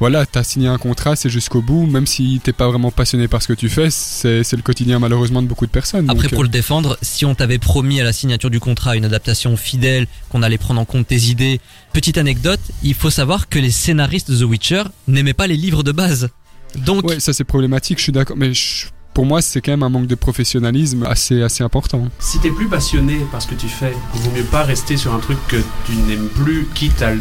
[0.00, 1.86] Voilà, t'as signé un contrat, c'est jusqu'au bout.
[1.86, 5.40] Même si t'es pas vraiment passionné par ce que tu fais, c'est le quotidien malheureusement
[5.40, 6.10] de beaucoup de personnes.
[6.10, 9.04] Après, Donc, pour le défendre, si on t'avait promis à la signature du contrat une
[9.04, 11.60] adaptation fidèle, qu'on allait prendre en compte tes idées,
[11.92, 15.82] petite anecdote, il faut savoir que les scénaristes de The Witcher n'aimaient pas les livres
[15.82, 16.28] de base.
[16.78, 19.84] Donc, Ouais, ça c'est problématique, je suis d'accord, mais je- pour moi, c'est quand même
[19.84, 22.08] un manque de professionnalisme assez, assez important.
[22.18, 25.14] Si t'es plus passionné par ce que tu fais, il vaut mieux pas rester sur
[25.14, 25.56] un truc que
[25.86, 27.12] tu n'aimes plus, quitte à,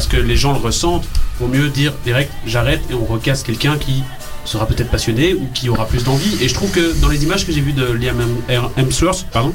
[0.00, 1.08] ce que les gens le ressentent.
[1.40, 4.02] Vaut mieux dire direct, j'arrête et on recasse quelqu'un qui
[4.44, 6.36] sera peut-être passionné ou qui aura plus d'envie.
[6.42, 9.52] Et je trouve que dans les images que j'ai vues de Liam Hem- Hemsworth, pardon,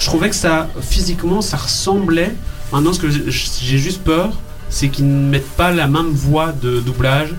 [0.00, 2.34] je trouvais que ça, physiquement, ça ressemblait.
[2.72, 4.32] Maintenant, ce que j'ai j'ai juste peur,
[4.70, 7.30] c'est qu'ils ne mettent pas la même voix de doublage.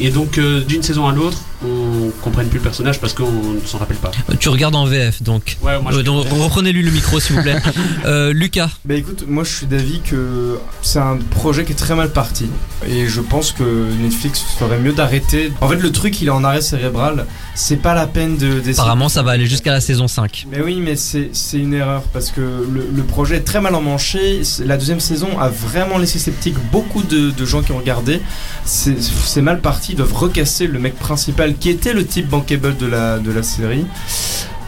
[0.00, 3.60] Et donc, euh, d'une saison à l'autre, on comprenne plus le personnage parce qu'on ne
[3.66, 4.12] s'en rappelle pas.
[4.30, 5.56] Euh, Tu regardes en VF donc.
[5.60, 7.56] Ouais, moi, je- Euh, donc reprenez-lui le micro s'il vous plaît.
[8.04, 11.94] Euh, Lucas, Bah écoute, moi je suis d'avis que c'est un projet qui est très
[11.96, 12.46] mal parti.
[12.86, 13.64] Et je pense que
[14.00, 15.52] Netflix ferait mieux d'arrêter.
[15.60, 17.26] En fait, le truc, il est en arrêt cérébral.
[17.56, 20.46] C'est pas la peine de apparemment ça va aller jusqu'à la saison 5.
[20.50, 24.42] Mais oui, mais c'est une erreur parce que le, le projet est très mal emmanché.
[24.64, 28.20] La deuxième saison a vraiment laissé sceptique beaucoup de, de gens qui ont regardé.
[28.64, 29.77] C'est mal parti.
[29.88, 33.42] Ils doivent recasser le mec principal qui était le type bankable de la, de la
[33.42, 33.84] série.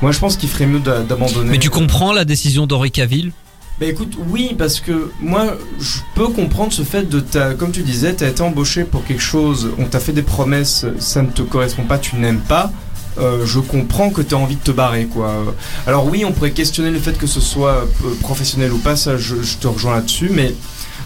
[0.03, 1.51] Moi, je pense qu'il ferait mieux d'a- d'abandonner.
[1.51, 3.33] Mais tu comprends la décision d'Henri Cavill?
[3.79, 7.83] Bah écoute, oui, parce que moi, je peux comprendre ce fait de ta, comme tu
[7.83, 11.41] disais, t'as été embauché pour quelque chose, on t'a fait des promesses, ça ne te
[11.41, 12.71] correspond pas, tu n'aimes pas.
[13.19, 15.55] Euh, je comprends que tu as envie de te barrer quoi.
[15.87, 19.17] Alors oui, on pourrait questionner le fait que ce soit euh, professionnel ou pas, ça
[19.17, 20.55] je, je te rejoins là-dessus, mais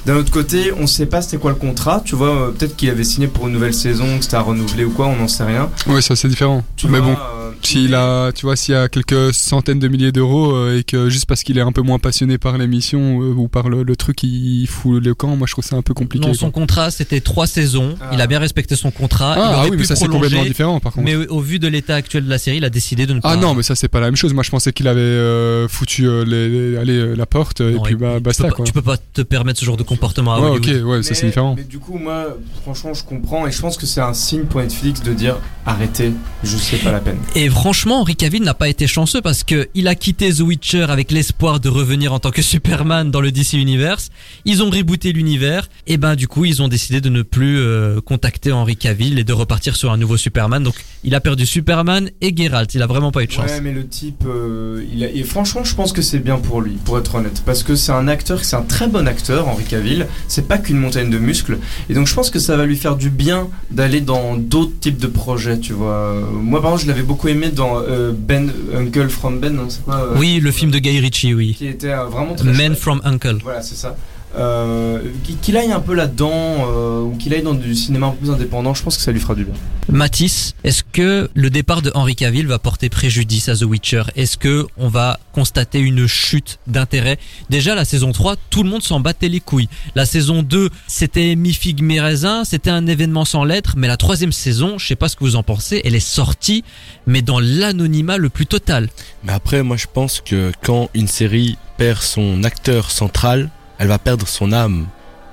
[0.06, 2.90] d'un autre côté, on sait pas c'était quoi le contrat, tu vois, euh, peut-être qu'il
[2.90, 5.44] avait signé pour une nouvelle saison, que c'était à renouveler ou quoi, on n'en sait
[5.44, 5.70] rien.
[5.86, 6.62] Ouais, ça c'est différent.
[6.76, 9.88] Tu mais vois, bon, euh, s'il a, tu vois, s'il y a quelques centaines de
[9.88, 13.20] milliers d'euros euh, et que juste parce qu'il est un peu moins passionné par l'émission
[13.22, 15.82] euh, ou par le, le truc, il fout le camp, moi je trouve ça un
[15.82, 16.24] peu compliqué.
[16.26, 16.38] Non, quoi.
[16.38, 17.94] son contrat c'était trois saisons.
[18.00, 18.10] Ah.
[18.12, 19.34] Il a bien respecté son contrat.
[19.36, 21.04] il Ah, ah oui, mais ça c'est complètement différent par contre.
[21.04, 23.30] Mais au vu de l'état actuel de la série, il a décidé de ne pas.
[23.32, 24.34] Ah non, mais ça c'est pas la même chose.
[24.34, 27.76] Moi je pensais qu'il avait euh, foutu euh, les, les- allez, euh, la porte et
[27.82, 28.64] puis bah, basta pas- quoi.
[28.64, 31.26] Tu peux pas te permettre ce genre de comportement à Ouais, ok, ouais, ça c'est
[31.26, 31.54] différent.
[31.56, 34.60] Mais du coup, moi, franchement, je comprends et je pense que c'est un signe pour
[34.60, 37.18] Netflix de dire arrêtez, je sais pas la peine.
[37.34, 40.86] Et franchement, Henry Cavill n'a pas été chanceux parce que il a quitté The Witcher
[40.88, 44.10] avec l'espoir de revenir en tant que Superman dans le DC Universe.
[44.44, 48.00] Ils ont rebooté l'univers et ben du coup ils ont décidé de ne plus euh,
[48.00, 50.62] contacter Henry Cavill et de repartir sur un nouveau Superman.
[50.62, 52.74] Donc il a perdu Superman et Geralt.
[52.74, 53.50] Il a vraiment pas eu de chance.
[53.50, 56.60] Ouais, mais le type, euh, il a, et franchement, je pense que c'est bien pour
[56.60, 59.64] lui, pour être honnête, parce que c'est un acteur, c'est un très bon acteur, Henri
[59.64, 60.06] Cavill.
[60.28, 62.96] C'est pas qu'une montagne de muscles, et donc je pense que ça va lui faire
[62.96, 66.20] du bien d'aller dans d'autres types de projets, tu vois.
[66.32, 69.82] Moi, par exemple, je l'avais beaucoup aimé dans euh, Ben Uncle from Ben, non, c'est
[69.84, 71.54] quoi euh, Oui, le film de Guy Ritchie, oui.
[71.56, 72.78] qui était euh, vraiment très Men chouette.
[72.78, 73.38] from Uncle.
[73.42, 73.96] Voilà, c'est ça.
[74.36, 74.98] Euh,
[75.42, 78.30] qu'il- aille un peu là-dedans, euh, ou qu'il aille dans du cinéma un peu plus
[78.32, 79.54] indépendant, je pense que ça lui fera du bien.
[79.88, 84.02] Mathis, est-ce que le départ de Henry Cavill va porter préjudice à The Witcher?
[84.16, 87.18] Est-ce que on va constater une chute d'intérêt?
[87.50, 89.68] Déjà la saison 3, tout le monde s'en battait les couilles.
[89.94, 94.78] La saison 2, c'était mi-figue mi-raisin, c'était un événement sans lettres, mais la troisième saison,
[94.78, 96.64] je sais pas ce que vous en pensez, elle est sortie,
[97.06, 98.88] mais dans l'anonymat le plus total.
[99.22, 103.50] Mais après, moi je pense que quand une série perd son acteur central,
[103.84, 104.86] elle va perdre son âme.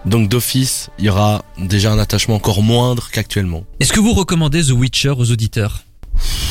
[0.03, 3.63] Donc d'office, il y aura déjà un attachement encore moindre qu'actuellement.
[3.79, 5.85] Est-ce que vous recommandez The Witcher aux auditeurs?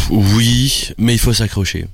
[0.08, 1.88] Oui, mais il faut s'accrocher.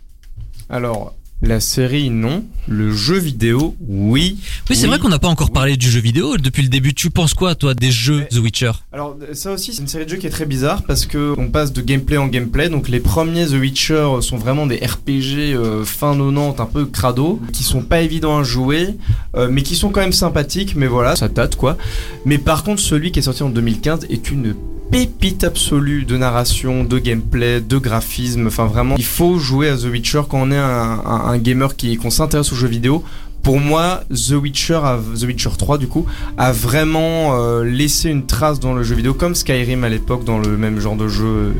[0.70, 1.12] Alors,
[1.42, 2.44] la série, non.
[2.66, 4.38] Le jeu vidéo, oui.
[4.68, 4.88] Oui, c'est Oui.
[4.88, 5.55] vrai qu'on n'a pas encore Oui.
[5.55, 6.94] parlé du jeu vidéo depuis le début.
[6.94, 8.72] Tu penses quoi, toi, des jeux Mais- The Witcher?
[8.92, 11.49] Alors ça aussi c'est une série de jeux qui est très bizarre parce que on
[11.49, 15.85] passe de gameplay en gameplay donc les premiers The Witcher sont vraiment des RPG euh,
[15.85, 18.96] fin 90 un peu crado qui sont pas évidents à jouer
[19.37, 21.77] euh, mais qui sont quand même sympathiques mais voilà ça date quoi
[22.25, 24.55] mais par contre celui qui est sorti en 2015 est une
[24.90, 28.46] pépite absolue de narration, de gameplay, de graphisme.
[28.46, 32.11] Enfin, vraiment, il faut jouer à The Witcher quand on est un, gamer qui qu'on
[32.11, 33.05] s'intéresse aux jeux vidéo.
[33.42, 34.81] Pour moi, The Witcher,
[35.14, 39.14] The Witcher 3 du coup, a vraiment euh, laissé une trace dans le jeu vidéo,
[39.14, 41.53] comme Skyrim à l'époque dans le même genre de jeu euh,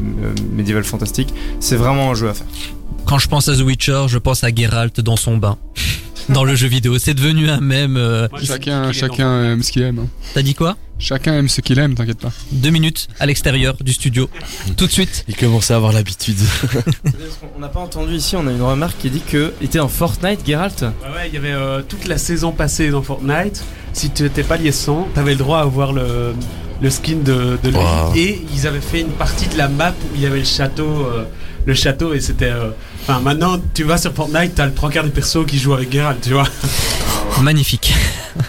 [0.53, 1.33] médiéval fantastique.
[1.61, 2.47] C'est vraiment un jeu à faire.
[3.05, 5.57] Quand je pense à The Witcher, je pense à Geralt dans son bain.
[6.29, 7.97] Dans le jeu vidéo, c'est devenu un même.
[7.97, 10.01] euh, Chacun, chacun aime ce qu'il aime.
[10.01, 10.07] hein.
[10.35, 10.77] T'as dit quoi?
[10.99, 12.33] Chacun aime ce qu'il aime, t'inquiète pas.
[12.53, 14.29] Deux minutes à l'extérieur du studio.
[14.77, 15.25] Tout de suite.
[15.29, 16.39] Il commençait à avoir l'habitude.
[17.57, 20.41] On n'a pas entendu ici, on a une remarque qui dit que était en Fortnite,
[20.47, 20.83] Geralt.
[20.83, 23.63] Ouais, ouais, il y avait euh, toute la saison passée dans Fortnite.
[23.93, 26.35] Si tu étais pas lié 100, t'avais le droit à avoir le,
[26.81, 27.77] le skin de, de lui.
[27.77, 28.15] Wow.
[28.17, 31.07] Et ils avaient fait une partie de la map où il y avait le château.
[31.07, 31.25] euh,
[31.67, 32.45] le château et c'était.
[32.51, 32.71] euh,
[33.09, 35.93] Enfin, maintenant, tu vas sur Fortnite, t'as le trois quarts des persos qui jouent avec
[35.93, 36.49] Geralt, tu vois.
[37.41, 37.95] Magnifique.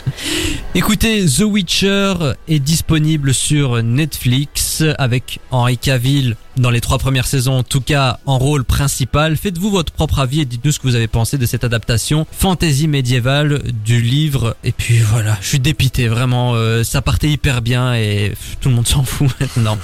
[0.74, 2.14] Écoutez, The Witcher
[2.48, 8.18] est disponible sur Netflix avec Henry Cavill dans les trois premières saisons, en tout cas
[8.26, 9.38] en rôle principal.
[9.38, 12.88] Faites-vous votre propre avis et dites-nous ce que vous avez pensé de cette adaptation fantasy
[12.88, 14.56] médiévale du livre.
[14.64, 18.76] Et puis voilà, je suis dépité, vraiment, euh, ça partait hyper bien et tout le
[18.76, 19.78] monde s'en fout maintenant.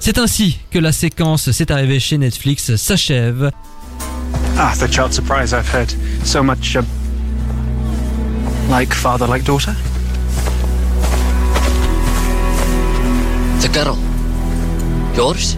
[0.00, 3.50] C'est ainsi que la séquence C'est arrivé chez Netflix s'achève.
[4.58, 5.90] Ah, the child surprise I've heard
[6.24, 6.76] so much.
[6.76, 6.82] Uh,
[8.70, 9.76] like father, like daughter?
[13.60, 13.98] The girl.
[15.14, 15.56] Yours?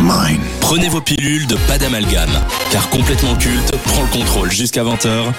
[0.00, 0.40] Mine.
[0.60, 2.30] Prenez vos pilules de pas d'amalgame,
[2.70, 5.32] car complètement culte prend le contrôle jusqu'à 20h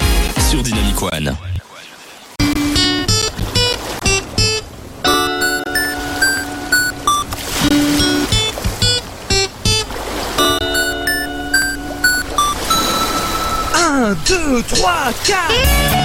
[0.49, 1.37] sur Dynamic One.
[14.09, 15.98] Un, deux, trois, quatre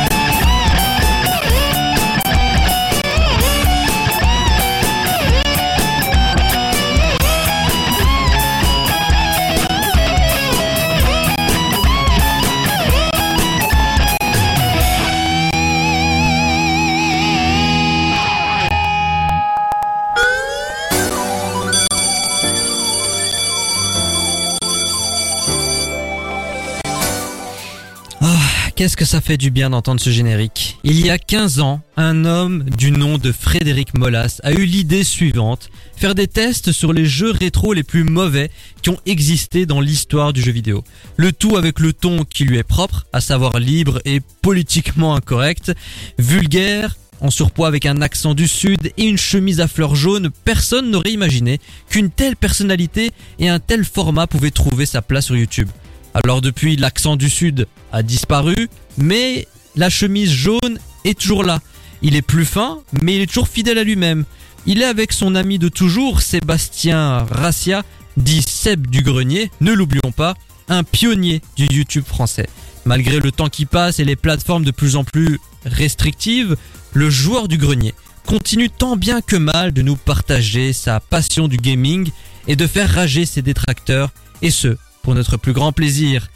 [28.77, 30.79] Qu'est-ce que ça fait du bien d'entendre ce générique?
[30.83, 35.05] Il y a 15 ans, un homme du nom de Frédéric Molas a eu l'idée
[35.05, 38.51] suivante, faire des tests sur les jeux rétro les plus mauvais
[38.83, 40.83] qui ont existé dans l'histoire du jeu vidéo.
[41.17, 45.73] Le tout avec le ton qui lui est propre, à savoir libre et politiquement incorrect,
[46.19, 50.91] vulgaire, en surpoids avec un accent du sud et une chemise à fleurs jaunes, personne
[50.91, 55.69] n'aurait imaginé qu'une telle personnalité et un tel format pouvaient trouver sa place sur YouTube.
[56.15, 61.61] Alors depuis, l'accent du sud a disparu, mais la chemise jaune est toujours là.
[62.03, 64.25] Il est plus fin, mais il est toujours fidèle à lui-même.
[64.67, 67.83] Il est avec son ami de toujours, Sébastien Rassia,
[68.17, 70.35] dit Seb du Grenier, ne l'oublions pas,
[70.69, 72.49] un pionnier du YouTube français.
[72.85, 76.57] Malgré le temps qui passe et les plateformes de plus en plus restrictives,
[76.93, 77.95] le joueur du grenier
[78.27, 82.11] continue tant bien que mal de nous partager sa passion du gaming
[82.47, 84.11] et de faire rager ses détracteurs,
[84.43, 86.29] et ce, pour notre plus grand plaisir.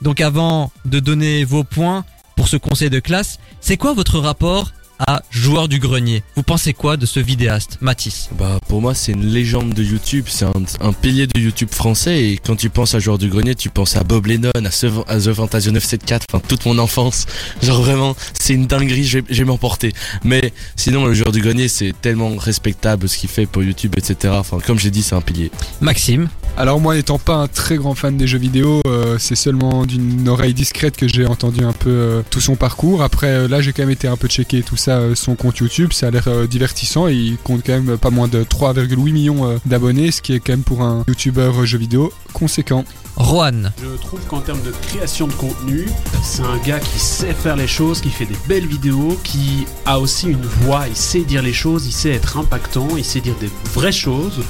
[0.00, 2.04] Donc avant de donner vos points
[2.36, 6.22] pour ce conseil de classe, c'est quoi votre rapport à Joueur du Grenier?
[6.36, 8.30] Vous pensez quoi de ce vidéaste, Mathis?
[8.38, 12.22] Bah pour moi c'est une légende de YouTube, c'est un, un pilier de YouTube français
[12.24, 14.86] et quand tu penses à Joueur du Grenier tu penses à Bob Lennon, à, ce,
[15.08, 17.26] à The Fantasio 974, enfin toute mon enfance,
[17.60, 19.92] genre vraiment c'est une dinguerie, je vais, je vais m'emporter.
[20.22, 24.34] Mais sinon le Joueur du Grenier c'est tellement respectable ce qu'il fait pour YouTube etc.
[24.38, 25.50] Enfin comme j'ai dit c'est un pilier.
[25.80, 26.28] Maxime?
[26.56, 30.28] Alors moi n'étant pas un très grand fan des jeux vidéo, euh, c'est seulement d'une
[30.28, 33.02] oreille discrète que j'ai entendu un peu euh, tout son parcours.
[33.02, 35.92] Après euh, là j'ai quand même été un peu checké tout ça, son compte YouTube,
[35.92, 40.12] ça a l'air divertissant et il compte quand même pas moins de 3,8 millions d'abonnés,
[40.12, 42.84] ce qui est quand même pour un youtubeur euh, jeux vidéo conséquent.
[43.16, 45.86] Rohan Je trouve qu'en termes de création de contenu,
[46.22, 50.00] c'est un gars qui sait faire les choses, qui fait des belles vidéos, qui a
[50.00, 53.36] aussi une voix, il sait dire les choses, il sait être impactant, il sait dire
[53.40, 54.42] des vraies choses.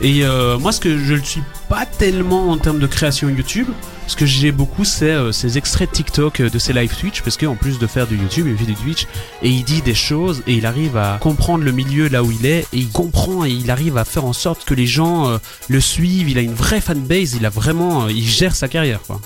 [0.00, 3.68] Et euh, moi, ce que je ne suis pas tellement en termes de création YouTube,
[4.08, 7.22] ce que j'ai beaucoup, c'est euh, ces extraits de TikTok euh, de ses live Twitch,
[7.22, 9.06] parce qu'en plus de faire du YouTube, il fait du Twitch,
[9.42, 12.46] et il dit des choses, et il arrive à comprendre le milieu là où il
[12.46, 15.38] est, et il comprend, et il arrive à faire en sorte que les gens euh,
[15.68, 19.00] le suivent, il a une vraie fanbase, il a vraiment, euh, il gère sa carrière,
[19.06, 19.20] quoi.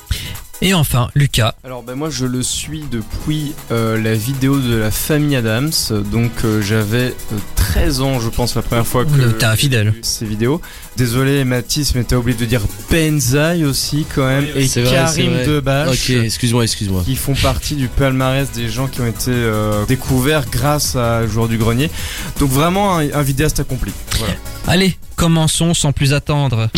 [0.64, 1.54] Et enfin, Lucas.
[1.64, 5.72] Alors ben moi je le suis depuis euh, la vidéo de la famille Adams,
[6.12, 9.56] donc euh, j'avais euh, 13 ans je pense la première fois que Euh, t'es un
[9.56, 9.86] fidèle.
[9.86, 10.60] j'ai vu ces vidéos.
[10.96, 12.60] Désolé Mathis mais t'as oublié de dire
[12.90, 15.32] Benzaï aussi quand même et vrai, Karim.
[15.46, 16.10] Debache.
[16.10, 17.02] Ok excuse-moi excuse-moi.
[17.04, 21.48] qui font partie du palmarès des gens qui ont été euh, découverts grâce à Joueur
[21.48, 21.90] du Grenier.
[22.38, 23.92] Donc vraiment un, un vidéaste accompli.
[24.18, 24.34] Voilà.
[24.68, 26.68] Allez, commençons sans plus attendre.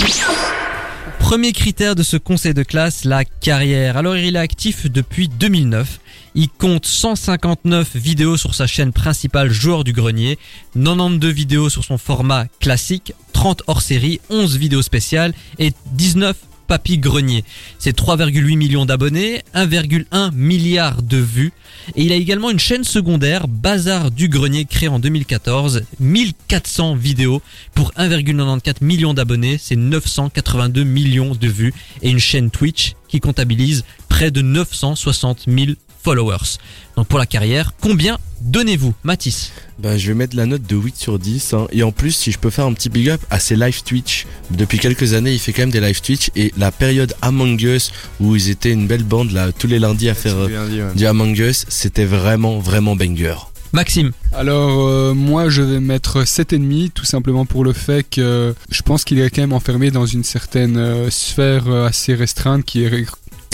[1.25, 3.97] Premier critère de ce conseil de classe, la carrière.
[3.97, 5.99] Alors il est actif depuis 2009.
[6.35, 10.39] Il compte 159 vidéos sur sa chaîne principale Joueur du Grenier,
[10.75, 16.98] 92 vidéos sur son format classique, 30 hors série, 11 vidéos spéciales et 19 Papy
[16.98, 17.44] Grenier.
[17.78, 21.52] C'est 3,8 millions d'abonnés, 1,1 milliard de vues.
[21.96, 25.82] Et il a également une chaîne secondaire, Bazar du Grenier, créée en 2014.
[26.00, 27.42] 1400 vidéos
[27.74, 31.74] pour 1,94 millions d'abonnés, c'est 982 millions de vues.
[32.02, 35.72] Et une chaîne Twitch qui comptabilise près de 960 000
[36.05, 36.59] followers.
[36.96, 39.50] Donc pour la carrière, combien donnez-vous, Mathis?
[39.78, 41.55] Bah, je vais mettre la note de 8 sur 10.
[41.55, 41.66] hein.
[41.72, 44.26] Et en plus, si je peux faire un petit big up à ses live Twitch.
[44.50, 46.30] Depuis quelques années, il fait quand même des live Twitch.
[46.36, 47.90] Et la période Among Us,
[48.20, 50.94] où ils étaient une belle bande là, tous les lundis à faire euh, ouais.
[50.94, 53.34] du Among Us, c'était vraiment, vraiment banger.
[53.74, 54.12] Maxime?
[54.32, 59.02] Alors euh, moi je vais mettre 7,5 tout simplement pour le fait que je pense
[59.02, 62.88] qu'il est quand même enfermé dans une certaine euh, sphère euh, assez restreinte qui est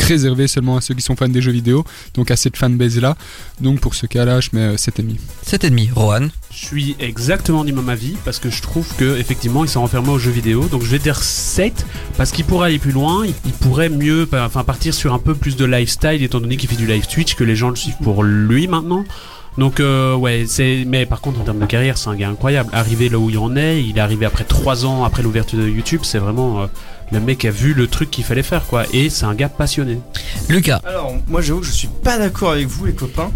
[0.00, 1.84] ré- réservée seulement à ceux qui sont fans des jeux vidéo,
[2.14, 3.16] donc à cette fanbase là.
[3.60, 5.16] Donc pour ce cas-là je mets euh, 7,5.
[5.46, 5.92] 7,5.
[5.92, 9.80] Rohan Je suis exactement du même avis parce que je trouve que effectivement ils sont
[9.80, 10.64] enfermés aux jeux vidéo.
[10.70, 11.86] Donc je vais dire 7
[12.16, 15.56] parce qu'il pourrait aller plus loin, il, pourrait mieux enfin partir sur un peu plus
[15.56, 18.22] de lifestyle étant donné qu'il fait du live Twitch que les gens le suivent pour
[18.22, 19.04] lui maintenant.
[19.58, 22.70] Donc euh, ouais, c'est mais par contre en termes de carrière, c'est un gars incroyable.
[22.72, 25.68] Arrivé là où il en est, il est arrivé après 3 ans après l'ouverture de
[25.68, 26.66] YouTube, c'est vraiment euh,
[27.12, 30.00] le mec a vu le truc qu'il fallait faire quoi et c'est un gars passionné.
[30.48, 33.30] Lucas Alors, moi j'avoue que je suis pas d'accord avec vous les copains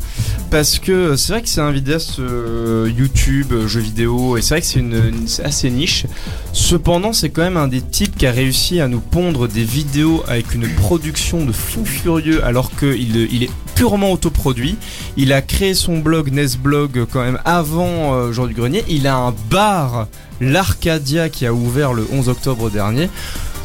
[0.51, 4.55] parce que c'est vrai que c'est un vidéaste euh, YouTube, euh, jeux vidéo et c'est
[4.55, 6.07] vrai que c'est une, assez niche.
[6.53, 10.23] Cependant, c'est quand même un des types qui a réussi à nous pondre des vidéos
[10.29, 14.77] avec une production de fou furieux alors qu'il il est purement autoproduit.
[15.17, 18.85] Il a créé son blog Nesblog euh, quand même avant euh, Jour du Grenier.
[18.89, 20.07] Il a un bar,
[20.41, 23.11] l'Arcadia, qui a ouvert le 11 octobre dernier.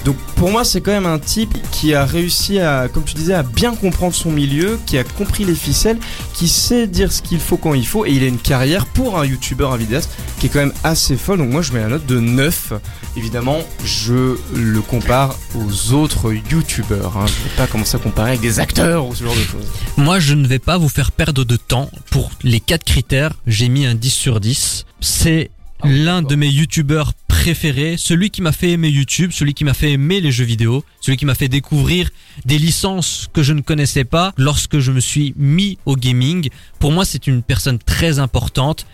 [0.05, 3.33] Donc pour moi c'est quand même un type qui a réussi à, comme tu disais,
[3.33, 5.99] à bien comprendre son milieu, qui a compris les ficelles,
[6.33, 9.19] qui sait dire ce qu'il faut quand il faut, et il a une carrière pour
[9.19, 11.39] un youtubeur, un vidéaste, qui est quand même assez folle.
[11.39, 12.73] Donc moi je mets la note de 9.
[13.17, 17.17] Évidemment je le compare aux autres youtubeurs.
[17.17, 17.25] Hein.
[17.27, 19.67] Je ne vais pas commencer à comparer avec des acteurs ou ce genre de choses.
[19.97, 21.89] Moi, je ne vais pas vous faire perdre de temps.
[22.09, 24.85] Pour les quatre critères, j'ai mis un 10 sur 10.
[25.01, 25.51] C'est
[25.83, 29.93] l'un de mes youtubeurs préférés, celui qui m'a fait aimer YouTube, celui qui m'a fait
[29.93, 32.09] aimer les jeux vidéo, celui qui m'a fait découvrir
[32.43, 36.49] des licences que je ne connaissais pas lorsque je me suis mis au gaming.
[36.79, 38.85] Pour moi, c'est une personne très importante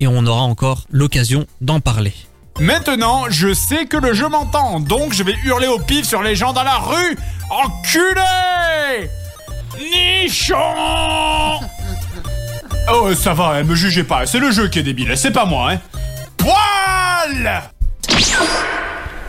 [0.00, 2.12] et on aura encore l'occasion d'en parler.
[2.58, 6.34] Maintenant, je sais que le jeu m'entend, donc je vais hurler au pif sur les
[6.34, 7.16] gens dans la rue.
[7.50, 9.10] Enculé
[9.78, 10.56] Nichon
[12.92, 15.44] Oh, ça va, hein, me jugez pas, c'est le jeu qui est débile, c'est pas
[15.44, 15.80] moi, hein.
[16.36, 17.62] Poil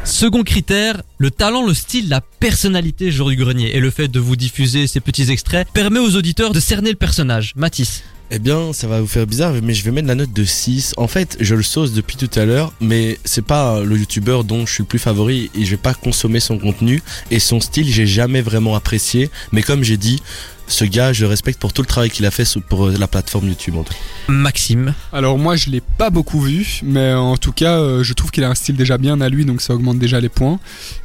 [0.04, 4.20] Second critère, le talent, le style, la personnalité Jour du Grenier et le fait de
[4.20, 7.54] vous diffuser ces petits extraits permet aux auditeurs de cerner le personnage.
[7.56, 8.04] Mathis.
[8.36, 10.96] Eh bien, ça va vous faire bizarre, mais je vais mettre la note de 6.
[10.98, 14.66] En fait, je le sauce depuis tout à l'heure, mais c'est pas le youtubeur dont
[14.66, 17.04] je suis le plus favori et je vais pas consommer son contenu.
[17.30, 19.30] Et son style, j'ai jamais vraiment apprécié.
[19.52, 20.20] Mais comme j'ai dit,
[20.66, 23.50] ce gars, je le respecte pour tout le travail qu'il a fait pour la plateforme
[23.50, 23.76] YouTube.
[23.78, 24.00] En tout cas.
[24.34, 24.96] Maxime.
[25.12, 28.44] Alors moi je l'ai pas beaucoup vu, mais en tout cas euh, je trouve qu'il
[28.44, 30.60] a un style déjà bien à lui, donc ça augmente déjà les points.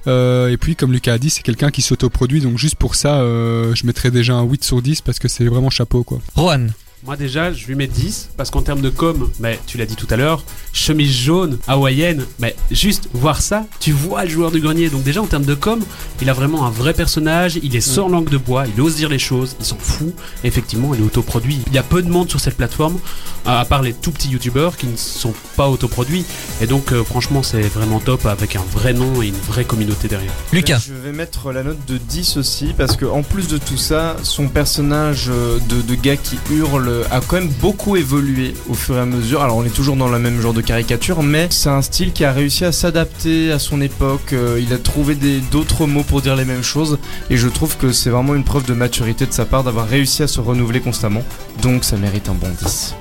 [0.07, 3.21] Euh, et puis comme Lucas a dit, c'est quelqu'un qui s'autoproduit, donc juste pour ça
[3.21, 6.21] euh, je mettrais déjà un 8 sur 10 parce que c'est vraiment chapeau quoi.
[6.35, 6.69] Rohan.
[7.05, 9.95] Moi déjà, je lui mets 10 parce qu'en termes de com, mais tu l'as dit
[9.95, 10.43] tout à l'heure,
[10.73, 14.91] chemise jaune, hawaïenne, mais juste voir ça, tu vois le joueur du grenier.
[14.91, 15.81] Donc déjà en termes de com,
[16.21, 19.09] il a vraiment un vrai personnage, il est sans langue de bois, il ose dire
[19.09, 20.13] les choses, il s'en fout.
[20.43, 21.61] Effectivement, il est autoproduit.
[21.69, 22.99] Il y a peu de monde sur cette plateforme,
[23.47, 26.25] à part les tout petits youtubeurs qui ne sont pas autoproduits.
[26.61, 30.09] Et donc euh, franchement, c'est vraiment top avec un vrai nom et une vraie communauté
[30.09, 30.33] derrière.
[30.53, 30.83] Lucas.
[30.85, 34.17] Je vais mettre la note de 10 aussi parce que en plus de tout ça,
[34.25, 38.97] son personnage euh, de, de gars qui hurle a quand même beaucoup évolué au fur
[38.97, 39.43] et à mesure.
[39.43, 42.25] Alors on est toujours dans le même genre de caricature, mais c'est un style qui
[42.25, 44.33] a réussi à s'adapter à son époque.
[44.33, 45.17] Euh, il a trouvé
[45.51, 46.99] d'autres mots pour dire les mêmes choses
[47.31, 50.23] et je trouve que c'est vraiment une preuve de maturité de sa part d'avoir réussi
[50.23, 51.23] à se renouveler constamment.
[51.63, 52.95] Donc ça mérite un bon 10.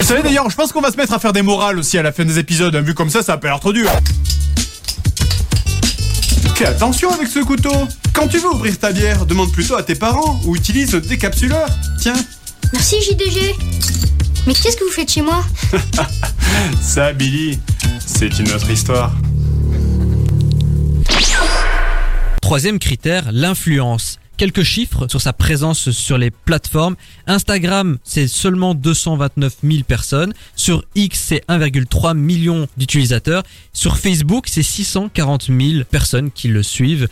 [0.00, 2.02] Vous savez d'ailleurs, je pense qu'on va se mettre à faire des morales aussi à
[2.02, 3.90] la fin des épisodes, hein, vu comme ça, ça a pas l'air trop dur.
[6.56, 7.86] Fais attention avec ce couteau.
[8.14, 11.68] Quand tu veux ouvrir ta bière, demande plutôt à tes parents ou utilise le décapsuleur.
[12.00, 12.14] Tiens,
[12.76, 13.54] Merci JDG.
[14.46, 15.42] Mais qu'est-ce que vous faites chez moi
[16.82, 17.58] ça, Billy,
[18.04, 19.14] c'est une autre histoire.
[22.42, 24.18] Troisième critère, l'influence.
[24.36, 26.96] Quelques chiffres sur sa présence sur les plateformes.
[27.26, 30.34] Instagram, c'est seulement 229 000 personnes.
[30.54, 33.42] Sur X, c'est 1,3 million d'utilisateurs.
[33.72, 37.08] Sur Facebook, c'est 640 000 personnes qui le suivent.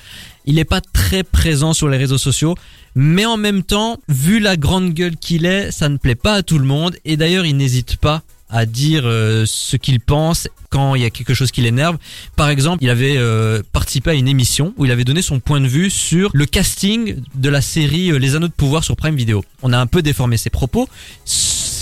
[0.47, 2.55] Il n'est pas très présent sur les réseaux sociaux,
[2.95, 6.43] mais en même temps, vu la grande gueule qu'il est, ça ne plaît pas à
[6.43, 6.97] tout le monde.
[7.05, 11.11] Et d'ailleurs, il n'hésite pas à dire euh, ce qu'il pense quand il y a
[11.11, 11.99] quelque chose qui l'énerve.
[12.37, 15.61] Par exemple, il avait euh, participé à une émission où il avait donné son point
[15.61, 19.17] de vue sur le casting de la série euh, Les Anneaux de Pouvoir sur Prime
[19.17, 19.45] Video.
[19.63, 20.89] On a un peu déformé ses propos.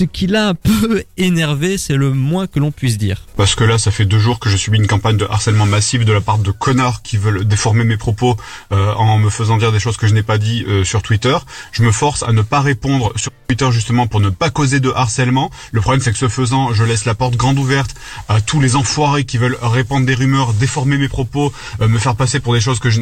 [0.02, 3.22] Ce qui l'a un peu énervé, c'est le moins que l'on puisse dire.
[3.36, 6.04] Parce que là, ça fait deux jours que je subis une campagne de harcèlement massif
[6.04, 8.36] de la part de connards qui veulent déformer mes propos
[8.72, 11.36] euh, en me faisant dire des choses que je n'ai pas dit euh, sur Twitter.
[11.70, 14.90] Je me force à ne pas répondre sur Twitter justement pour ne pas causer de
[14.90, 15.52] harcèlement.
[15.70, 17.94] Le problème, c'est que ce faisant, je laisse la porte grande ouverte
[18.28, 22.16] à tous les enfoirés qui veulent répandre des rumeurs, déformer mes propos, euh, me faire
[22.16, 23.00] passer pour des choses que je,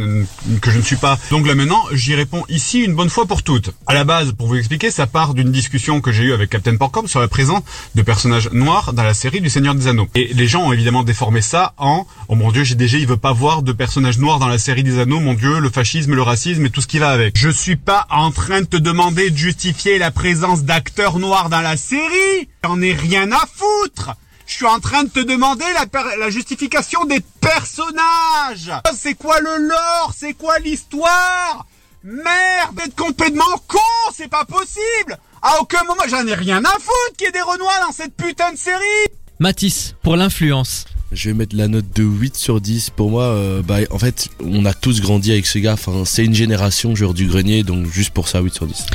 [0.61, 1.19] que je ne suis pas.
[1.31, 3.71] Donc là maintenant, j'y réponds ici une bonne fois pour toutes.
[3.87, 6.77] À la base, pour vous expliquer, ça part d'une discussion que j'ai eue avec Captain
[6.91, 7.63] Porcom sur la présence
[7.95, 10.09] de personnages noirs dans la série du Seigneur des Anneaux.
[10.17, 13.33] Et les gens ont évidemment déformé ça en oh mon dieu, GDG, il veut pas
[13.33, 16.67] voir de personnages noirs dans la série des Anneaux, mon dieu, le fascisme, le racisme
[16.67, 17.39] et tout ce qui va avec.
[17.39, 21.61] Je suis pas en train de te demander de justifier la présence d'acteurs noirs dans
[21.61, 22.49] la série.
[22.65, 24.17] J'en ai rien à foutre.
[24.49, 28.73] Je suis en train de te demander la, la justification des personnages.
[28.97, 30.13] C'est quoi le lore?
[30.17, 31.67] C'est quoi l'histoire?
[32.03, 33.79] Merde, d'être complètement con,
[34.13, 35.19] c'est pas possible.
[35.43, 38.15] À aucun moment, j'en ai rien à foutre qu'il y ait des Renois dans cette
[38.15, 39.09] putain de série.
[39.39, 40.85] Mathis, pour l'influence.
[41.13, 42.91] Je vais mettre la note de 8 sur 10.
[42.91, 45.75] Pour moi, euh, bah, en fait, on a tous grandi avec ce gars.
[45.75, 48.87] Enfin, c'est une génération joueur du grenier, donc juste pour ça, 8 sur 10.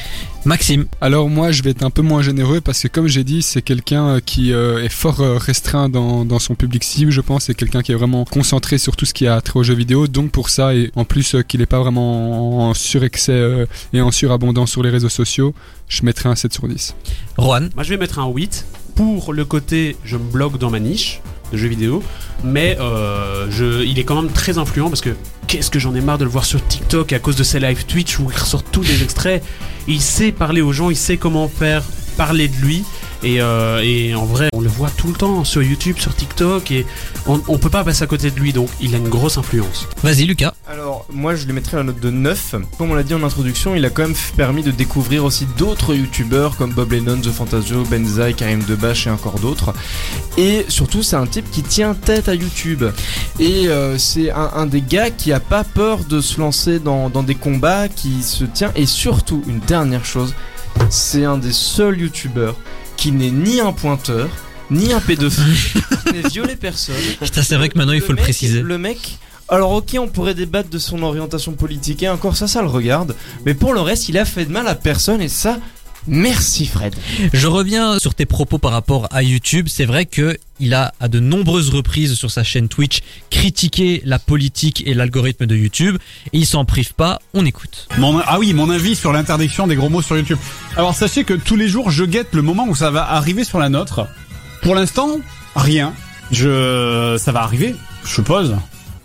[0.45, 0.85] Maxime.
[1.01, 3.63] Alors moi je vais être un peu moins généreux parce que comme j'ai dit c'est
[3.63, 7.55] quelqu'un euh, qui euh, est fort restreint dans, dans son public cible je pense c'est
[7.55, 10.29] quelqu'un qui est vraiment concentré sur tout ce qui a trait aux jeux vidéo donc
[10.29, 14.11] pour ça et en plus euh, qu'il est pas vraiment en surexcès euh, et en
[14.11, 15.55] surabondance sur les réseaux sociaux
[15.87, 16.95] je mettrai un 7 sur 10.
[17.39, 17.71] Juan.
[17.73, 21.21] Moi je vais mettre un 8 pour le côté je me bloque dans ma niche
[21.51, 22.03] de jeux vidéo,
[22.43, 25.15] mais euh, je, il est quand même très influent parce que
[25.47, 27.85] qu'est-ce que j'en ai marre de le voir sur TikTok à cause de ses live
[27.85, 29.43] Twitch où il ressort tous des extraits.
[29.87, 31.83] Il sait parler aux gens, il sait comment faire
[32.17, 32.83] parler de lui.
[33.23, 36.71] Et, euh, et en vrai, on le voit tout le temps sur YouTube, sur TikTok,
[36.71, 36.85] et
[37.25, 39.87] on, on peut pas passer à côté de lui, donc il a une grosse influence.
[40.03, 40.53] Vas-y Lucas.
[40.67, 42.55] Alors, moi je lui mettrais la note de 9.
[42.77, 45.93] Comme on l'a dit en introduction, il a quand même permis de découvrir aussi d'autres
[45.95, 49.73] youtubeurs comme Bob Lennon, The Fantasio, Benzaï, Karim Debache et encore d'autres.
[50.37, 52.83] Et surtout, c'est un type qui tient tête à YouTube.
[53.39, 57.09] Et euh, c'est un, un des gars qui a pas peur de se lancer dans,
[57.09, 58.71] dans des combats, qui se tient.
[58.75, 60.33] Et surtout, une dernière chose,
[60.89, 62.55] c'est un des seuls youtubeurs
[62.97, 64.29] qui n'est ni un pointeur,
[64.71, 65.43] ni un pédophile,
[66.07, 66.95] qui n'est violé personne.
[67.21, 68.61] Putain, c'est vrai que maintenant il faut le mec- préciser.
[68.61, 69.17] Le mec,
[69.49, 73.15] alors ok, on pourrait débattre de son orientation politique et encore ça, ça le regarde.
[73.45, 75.59] Mais pour le reste, il a fait de mal à personne et ça,
[76.07, 76.95] merci Fred.
[77.33, 79.67] Je reviens sur tes propos par rapport à YouTube.
[79.69, 84.19] C'est vrai que il a à de nombreuses reprises sur sa chaîne Twitch critiqué la
[84.19, 85.97] politique et l'algorithme de YouTube
[86.33, 87.19] et il s'en prive pas.
[87.33, 87.87] On écoute.
[87.97, 90.37] Mon, ah oui, mon avis sur l'interdiction des gros mots sur YouTube.
[90.77, 93.59] Alors sachez que tous les jours, je guette le moment où ça va arriver sur
[93.59, 94.07] la nôtre.
[94.61, 95.19] Pour l'instant,
[95.55, 95.93] rien.
[96.31, 98.55] Je, ça va arriver, je suppose.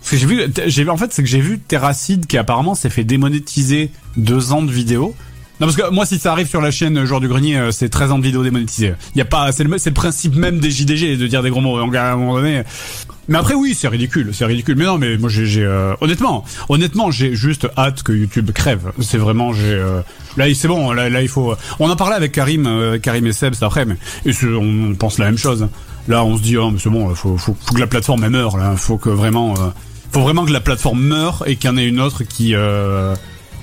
[0.01, 2.75] Parce que j'ai vu, j'ai vu, en fait, c'est que j'ai vu Terracide qui apparemment
[2.75, 5.15] s'est fait démonétiser deux ans de vidéos.
[5.61, 7.89] Non parce que moi si ça arrive sur la chaîne Joueur du Grenier euh, c'est
[7.89, 8.95] 13 ans de vidéos démonétisées.
[9.15, 11.51] Il y a pas c'est le c'est le principe même des JDG de dire des
[11.51, 12.63] gros mots à un moment donné.
[13.31, 14.75] Mais après oui, c'est ridicule, c'est ridicule.
[14.77, 18.91] Mais non mais moi j'ai euh, honnêtement, honnêtement, j'ai juste hâte que YouTube crève.
[19.01, 20.01] C'est vraiment j'ai euh,
[20.37, 23.33] là c'est bon, là là il faut on en parlait avec Karim euh, Karim et
[23.33, 23.97] Seb c'est après mais
[24.27, 25.69] et on pense la même chose.
[26.09, 28.31] Là on se dit oh mais c'est bon, faut, faut faut que la plateforme elle
[28.31, 29.69] meure là, faut que vraiment euh,
[30.11, 33.15] faut vraiment que la plateforme meure et qu'il y en ait une autre qui euh,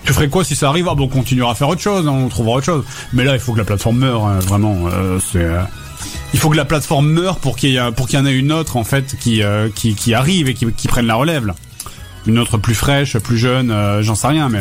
[0.08, 0.88] tu ferais quoi si ça arrive?
[0.90, 2.86] Ah bon, on continuera à faire autre chose, hein, on trouvera autre chose.
[3.12, 4.88] Mais là, il faut que la plateforme meure, hein, vraiment.
[4.88, 5.62] euh, c'est, euh,
[6.34, 8.34] il faut que la plateforme meure pour qu'il y ait, pour qu'il y en ait
[8.34, 11.54] une autre en fait qui euh, qui, qui arrive et qui, prenne la relève.
[12.26, 14.60] Une autre plus fraîche, plus jeune, euh, j'en sais rien, mais.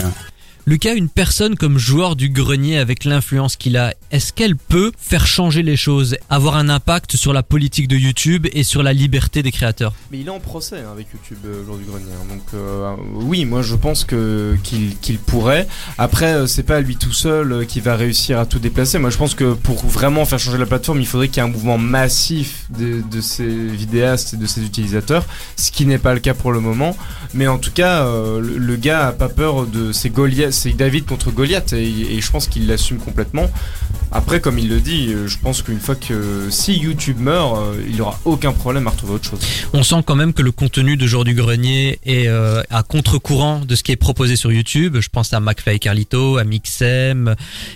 [0.69, 5.25] Lucas, une personne comme joueur du grenier avec l'influence qu'il a, est-ce qu'elle peut faire
[5.25, 9.45] changer les choses, avoir un impact sur la politique de YouTube et sur la liberté
[9.45, 9.95] des créateurs?
[10.11, 12.07] Mais il est en procès hein, avec YouTube euh, lors du grenier.
[12.21, 12.27] hein.
[12.29, 15.69] Donc euh, oui, moi je pense que qu'il pourrait.
[15.99, 18.99] Après, euh, c'est pas lui tout seul euh, qui va réussir à tout déplacer.
[18.99, 21.49] Moi je pense que pour vraiment faire changer la plateforme, il faudrait qu'il y ait
[21.49, 26.13] un mouvement massif de, de ces vidéastes et de ces utilisateurs, ce qui n'est pas
[26.13, 26.97] le cas pour le moment.
[27.35, 31.07] Mais en tout cas, euh, le, gars a pas peur de c'est Goliath, c'est David
[31.07, 33.51] contre Goliath et, et je pense qu'il l'assume complètement.
[34.13, 37.83] Après, comme il le dit, euh, je pense qu'une fois que si YouTube meurt, euh,
[37.89, 39.41] il aura aucun problème à retrouver autre chose.
[39.73, 43.61] On sent quand même que le contenu de Jour du Grenier est euh, à contre-courant
[43.61, 44.99] de ce qui est proposé sur YouTube.
[45.01, 47.35] Je pense à McFly Carlito, à Mixem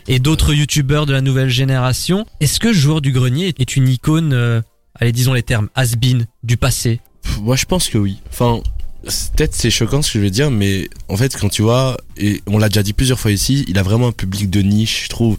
[0.08, 2.26] et d'autres YouTubeurs de la nouvelle génération.
[2.40, 4.60] Est-ce que Jour du Grenier est une icône, euh,
[4.94, 7.00] allez disons les termes, has-been du passé?
[7.40, 8.18] Moi, je pense que oui.
[8.30, 8.62] Enfin,
[9.02, 12.42] peut-être c'est choquant ce que je vais dire, mais en fait, quand tu vois, et
[12.46, 15.08] on l'a déjà dit plusieurs fois ici, il a vraiment un public de niche, je
[15.08, 15.36] trouve.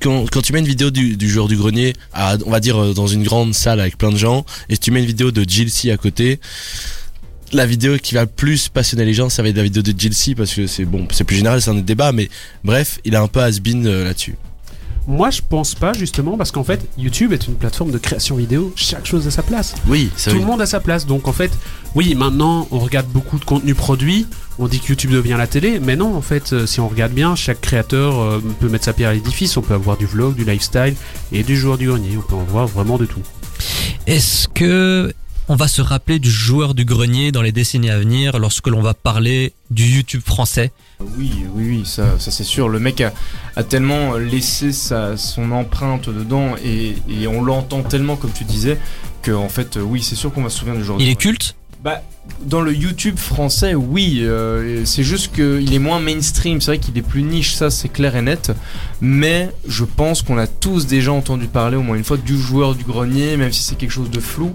[0.00, 2.94] Quand, tu mets une vidéo du, du joueur du grenier, à, on va dire euh,
[2.94, 5.70] dans une grande salle avec plein de gens, et tu mets une vidéo de Jill
[5.70, 6.40] C à côté,
[7.52, 10.14] la vidéo qui va plus passionner les gens, ça va être la vidéo de Jill
[10.14, 12.30] C, parce que c'est bon, c'est plus général, c'est un débat, mais
[12.64, 14.36] bref, il a un peu has-been euh, là-dessus.
[15.06, 18.72] Moi, je pense pas justement parce qu'en fait, YouTube est une plateforme de création vidéo.
[18.76, 19.74] Chaque chose a sa place.
[19.88, 20.44] Oui, c'est Tout vrai.
[20.44, 21.06] le monde a sa place.
[21.06, 21.50] Donc en fait,
[21.94, 24.26] oui, maintenant on regarde beaucoup de contenu produit.
[24.58, 27.12] On dit que YouTube devient la télé, mais non, en fait, euh, si on regarde
[27.12, 29.56] bien, chaque créateur euh, peut mettre sa pierre à l'édifice.
[29.56, 30.94] On peut avoir du vlog, du lifestyle
[31.32, 32.16] et du joueur du grenier.
[32.16, 33.22] On peut en voir vraiment de tout.
[34.06, 35.12] Est-ce que
[35.48, 38.80] on va se rappeler du joueur du grenier dans les décennies à venir lorsque l'on
[38.82, 40.70] va parler du YouTube français?
[41.18, 42.68] Oui, oui, oui, ça, ça c'est sûr.
[42.68, 43.12] Le mec a,
[43.56, 48.78] a tellement laissé sa, son empreinte dedans et, et on l'entend tellement, comme tu disais,
[49.22, 50.96] que en fait, oui, c'est sûr qu'on va se souvenir du genre.
[51.00, 51.54] Il est culte?
[51.82, 52.00] Bah,
[52.46, 54.20] dans le YouTube français, oui.
[54.20, 56.60] euh, c'est juste qu'il est moins mainstream.
[56.60, 58.52] C'est vrai qu'il est plus niche, ça c'est clair et net.
[59.00, 62.76] Mais je pense qu'on a tous déjà entendu parler au moins une fois du joueur
[62.76, 64.54] du grenier, même si c'est quelque chose de flou.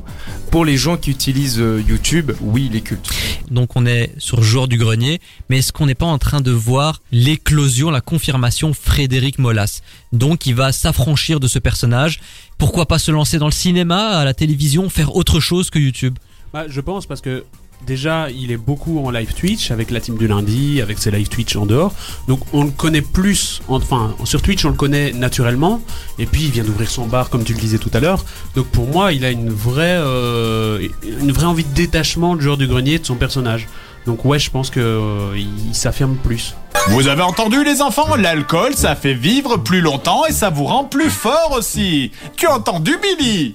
[0.51, 3.09] Pour les gens qui utilisent euh, YouTube, oui, il est culte.
[3.51, 5.19] Donc on est sur joueur du grenier,
[5.49, 9.81] mais est-ce qu'on n'est pas en train de voir l'éclosion, la confirmation Frédéric Molas?
[10.13, 12.21] Donc il va s'affranchir de ce personnage.
[12.57, 16.17] Pourquoi pas se lancer dans le cinéma, à la télévision, faire autre chose que YouTube?
[16.57, 17.43] Bah, je pense parce que
[17.85, 21.27] déjà il est beaucoup en live Twitch avec la team du lundi, avec ses live
[21.27, 21.93] Twitch en dehors.
[22.27, 25.83] Donc on le connaît plus, enfin sur Twitch on le connaît naturellement.
[26.17, 28.25] Et puis il vient d'ouvrir son bar comme tu le disais tout à l'heure.
[28.55, 32.57] Donc pour moi il a une vraie, euh, une vraie envie de détachement du joueur
[32.57, 33.67] du grenier de son personnage.
[34.07, 36.55] Donc ouais je pense que euh, il s'affirme plus.
[36.87, 38.15] Vous avez entendu les enfants?
[38.15, 42.11] L'alcool, ça fait vivre plus longtemps et ça vous rend plus fort aussi.
[42.35, 43.53] Tu as entendu Billy?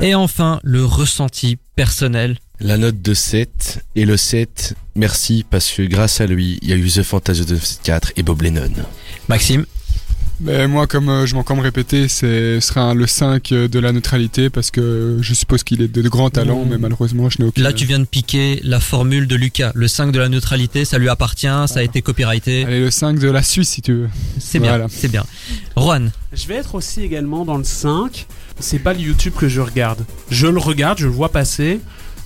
[0.00, 2.36] Et enfin, le ressenti personnel.
[2.60, 6.72] La note de 7 et le 7, merci parce que grâce à lui, il y
[6.72, 8.70] a eu The Fantasy de 4 et Bob Lennon.
[9.28, 9.64] Maxime
[10.40, 13.92] Mais moi, comme euh, je m'en me répéter, ce sera un- le 5 de la
[13.92, 17.48] neutralité parce que je suppose qu'il est de, de grands talents, mais malheureusement, je n'ai
[17.48, 17.62] aucune.
[17.62, 19.72] Là, tu viens de piquer la formule de Lucas.
[19.74, 22.64] Le 5 de la neutralité, ça lui appartient, ça a été copyrighté.
[22.64, 24.08] Allez, le 5 de la Suisse, si tu veux.
[24.38, 25.24] C'est bien, c'est bien.
[25.76, 28.26] Juan, Je vais être aussi également dans le 5.
[28.60, 30.04] C'est pas le YouTube que je regarde.
[30.30, 31.80] Je le regarde, je le vois passer.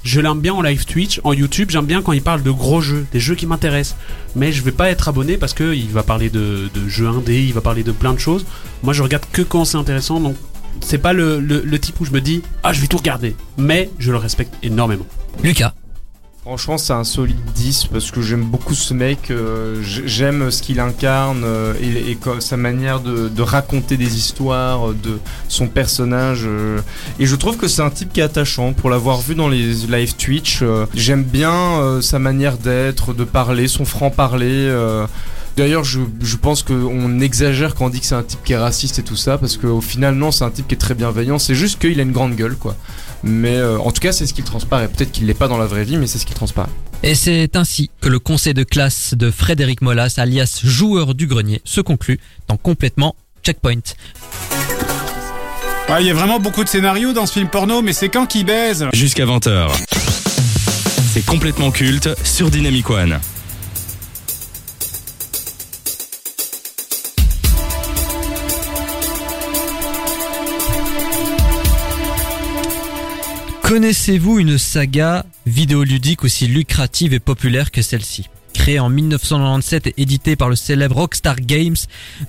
[0.04, 1.70] Je l'aime bien en live Twitch, en YouTube.
[1.70, 3.96] J'aime bien quand il parle de gros jeux, des jeux qui m'intéressent.
[4.36, 7.42] Mais je vais pas être abonné parce que il va parler de, de jeux indés,
[7.42, 8.46] il va parler de plein de choses.
[8.82, 10.20] Moi, je regarde que quand c'est intéressant.
[10.20, 10.36] Donc,
[10.80, 13.34] c'est pas le type où je me dis ah je vais tout regarder.
[13.56, 15.06] Mais je le respecte énormément.
[15.42, 15.74] Lucas.
[16.43, 19.30] Franchement, c'est un solide 10 parce que j'aime beaucoup ce mec.
[19.30, 25.18] euh, j'aime ce qu'il incarne euh, et, sa manière de, raconter des histoires, euh, de
[25.49, 26.47] son personnage.
[27.18, 28.72] et je trouve que c'est un type qui est attachant.
[28.72, 30.62] Pour l'avoir vu dans les live Twitch,
[30.95, 34.72] j'aime bien sa manière d'être, de parler, son franc-parler.
[35.57, 38.59] D'ailleurs, je, je pense qu'on exagère quand on dit que c'est un type qui est
[38.59, 41.41] raciste et tout ça, parce qu'au final, non, c'est un type qui est très bienveillant.
[41.41, 42.76] C'est juste qu'il a une grande gueule, quoi.
[43.22, 44.88] Mais euh, en tout cas, c'est ce qu'il transparaît.
[44.88, 46.70] Peut-être qu'il l'est pas dans la vraie vie, mais c'est ce qu'il transparaît.
[47.02, 51.60] Et c'est ainsi que le conseil de classe de Frédéric Molas, alias joueur du grenier,
[51.64, 53.14] se conclut dans complètement
[53.44, 53.74] Checkpoint.
[55.88, 58.26] Ouais, Il y a vraiment beaucoup de scénarios dans ce film porno, mais c'est quand
[58.26, 58.86] qui baise?
[58.92, 59.68] Jusqu'à 20h.
[61.12, 63.18] C'est complètement culte sur Dynamic One.
[73.68, 78.30] Connaissez-vous une saga vidéoludique aussi lucrative et populaire que celle-ci?
[78.54, 81.76] Créée en 1997 et éditée par le célèbre Rockstar Games,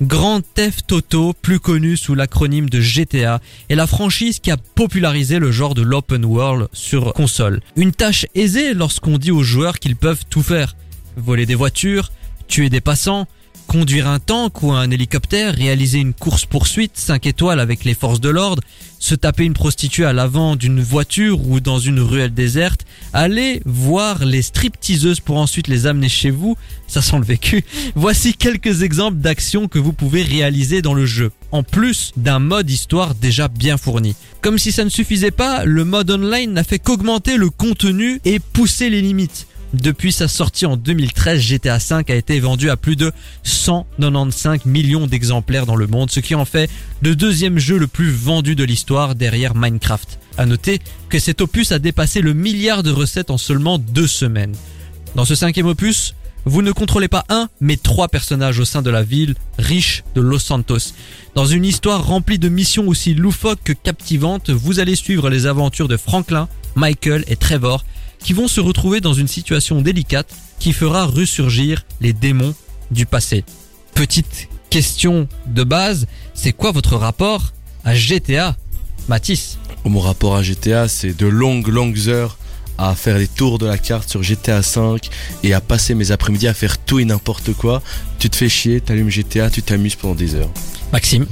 [0.01, 5.39] Grand Theft Auto, plus connu sous l'acronyme de GTA, est la franchise qui a popularisé
[5.39, 7.61] le genre de l'open world sur console.
[7.77, 10.75] Une tâche aisée lorsqu'on dit aux joueurs qu'ils peuvent tout faire.
[11.15, 12.11] Voler des voitures,
[12.49, 13.27] tuer des passants,
[13.69, 18.29] conduire un tank ou un hélicoptère, réaliser une course-poursuite 5 étoiles avec les forces de
[18.29, 18.63] l'ordre,
[18.97, 24.25] se taper une prostituée à l'avant d'une voiture ou dans une ruelle déserte, aller voir
[24.25, 26.57] les stripteaseuses pour ensuite les amener chez vous,
[26.87, 27.63] ça sent le vécu.
[27.95, 32.71] Voici quelques exemples d'actions que vous pouvez réaliser dans le jeu, en plus d'un mode
[32.71, 34.15] histoire déjà bien fourni.
[34.41, 38.39] Comme si ça ne suffisait pas, le mode online n'a fait qu'augmenter le contenu et
[38.39, 39.45] pousser les limites.
[39.73, 43.11] Depuis sa sortie en 2013, GTA V a été vendu à plus de
[43.43, 46.69] 195 millions d'exemplaires dans le monde, ce qui en fait
[47.01, 50.17] le deuxième jeu le plus vendu de l'histoire derrière Minecraft.
[50.39, 54.55] À noter que cet opus a dépassé le milliard de recettes en seulement deux semaines.
[55.13, 56.15] Dans ce cinquième opus,
[56.45, 60.21] vous ne contrôlez pas un, mais trois personnages au sein de la ville riche de
[60.21, 60.93] Los Santos.
[61.35, 65.87] Dans une histoire remplie de missions aussi loufoques que captivantes, vous allez suivre les aventures
[65.87, 67.83] de Franklin, Michael et Trevor,
[68.23, 72.53] qui vont se retrouver dans une situation délicate qui fera ressurgir les démons
[72.91, 73.43] du passé.
[73.93, 77.53] Petite question de base, c'est quoi votre rapport
[77.83, 78.55] à GTA
[79.07, 79.57] Mathis?
[79.85, 82.37] Mon rapport à GTA, c'est de longues, longues heures
[82.77, 85.09] à faire les tours de la carte sur GTA 5
[85.43, 87.81] et à passer mes après-midi à faire tout et n'importe quoi.
[88.19, 90.49] Tu te fais chier, t'allumes GTA, tu t'amuses pendant des heures.
[90.93, 91.25] Maxime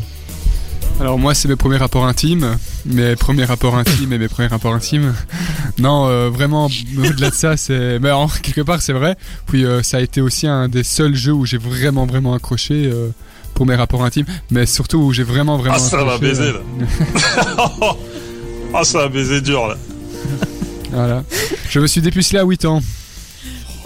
[1.00, 4.74] Alors moi c'est mes premiers rapports intimes, mes premiers rapports intimes et mes premiers rapports
[4.74, 5.14] intimes.
[5.80, 9.16] Non, euh, vraiment au-delà de ça, c'est, mais en quelque part c'est vrai.
[9.47, 12.89] Puis euh, ça a été aussi un des seuls jeux où j'ai vraiment vraiment accroché
[12.91, 13.10] euh,
[13.53, 15.76] pour mes rapports intimes, mais surtout où j'ai vraiment vraiment.
[15.76, 16.60] Ah, ça va accroché, baiser, euh,
[18.74, 19.76] Ah, ça va baiser dur, là.
[20.91, 21.24] voilà.
[21.70, 22.82] Je me suis dépucelé à 8 ans.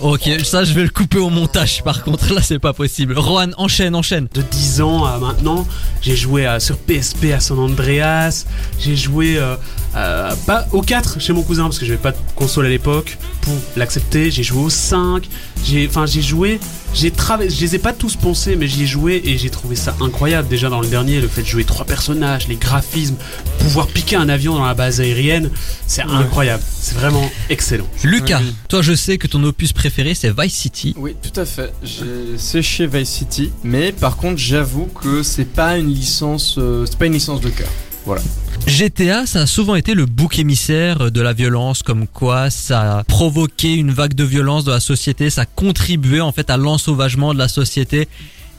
[0.02, 3.16] Ok, ça je vais le couper au montage par contre, là c'est pas possible.
[3.20, 4.28] Rohan, enchaîne, enchaîne.
[4.34, 5.68] De 10 ans à maintenant,
[6.02, 8.48] j'ai joué à- sur PSP à San Andreas,
[8.80, 9.56] j'ai joué euh,
[9.96, 13.18] euh, pas au 4 chez mon cousin parce que j'avais pas de console à l'époque
[13.42, 15.28] pour l'accepter, j'ai joué au 5,
[15.66, 16.60] j'ai enfin j'ai joué,
[16.94, 19.76] j'ai travaillé, je les ai pas tous pensés mais j'y ai joué et j'ai trouvé
[19.76, 23.16] ça incroyable déjà dans le dernier le fait de jouer trois personnages, les graphismes,
[23.60, 25.50] pouvoir piquer un avion dans la base aérienne,
[25.88, 27.88] c'est incroyable, c'est vraiment excellent.
[28.04, 30.94] Lucas, toi je sais que ton opus préféré c'est Vice City.
[30.98, 31.74] Oui, tout à fait.
[31.84, 36.98] J'ai séché Vice City, mais par contre, j'avoue que c'est pas une licence, euh, c'est
[36.98, 37.70] pas une licence de cœur.
[38.06, 38.22] Voilà.
[38.68, 43.04] GTA, ça a souvent été le bouc émissaire de la violence, comme quoi ça a
[43.04, 47.34] provoqué une vague de violence dans la société, ça a contribué en fait à l'ensauvagement
[47.34, 48.08] de la société.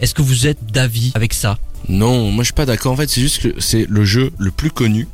[0.01, 1.59] Est-ce que vous êtes d'avis avec ça?
[1.89, 2.93] Non, moi je suis pas d'accord.
[2.93, 5.09] En fait, c'est juste que c'est le jeu le plus connu.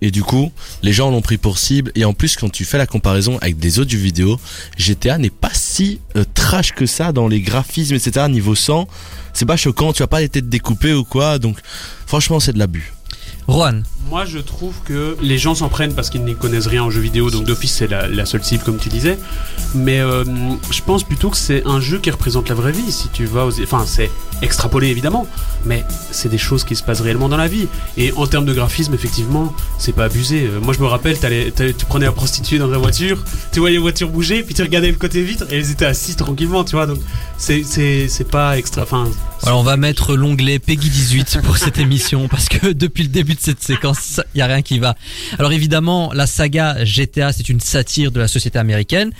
[0.00, 0.52] Et du coup,
[0.82, 1.90] les gens l'ont pris pour cible.
[1.96, 4.38] Et en plus, quand tu fais la comparaison avec des autres jeux vidéo,
[4.76, 8.26] GTA n'est pas si euh, trash que ça dans les graphismes, etc.
[8.28, 8.86] Niveau 100,
[9.34, 9.92] c'est pas choquant.
[9.92, 11.40] Tu vas pas les têtes découpées ou quoi.
[11.40, 11.58] Donc,
[12.06, 12.92] franchement, c'est de l'abus.
[13.48, 16.90] Rohan Moi, je trouve que les gens s'en prennent parce qu'ils n'y connaissent rien en
[16.90, 19.18] jeu vidéo, donc d'office, c'est la, la seule cible, comme tu disais.
[19.74, 20.24] Mais euh,
[20.70, 22.90] je pense plutôt que c'est un jeu qui représente la vraie vie.
[22.90, 23.60] Si tu vas aux...
[23.62, 25.26] Enfin, c'est extrapolé évidemment,
[25.66, 27.66] mais c'est des choses qui se passent réellement dans la vie.
[27.98, 30.44] Et en termes de graphisme, effectivement, c'est pas abusé.
[30.46, 33.60] Euh, moi, je me rappelle, t'allais- t'allais- tu prenais la prostituée dans ta voiture, tu
[33.60, 36.64] voyais les voitures bouger, puis tu regardais le côté vitre et elles étaient assises tranquillement,
[36.64, 36.86] tu vois.
[36.86, 36.98] Donc,
[37.36, 38.82] c'est- c'est c'est pas extra.
[38.84, 39.06] Enfin,
[39.44, 43.34] Alors on va mettre l'onglet Peggy 18 pour cette émission parce que depuis le début
[43.34, 43.97] de cette séquence,
[44.34, 44.94] il y a rien qui va.
[45.38, 49.12] Alors évidemment, la saga GTA, c'est une satire de la société américaine,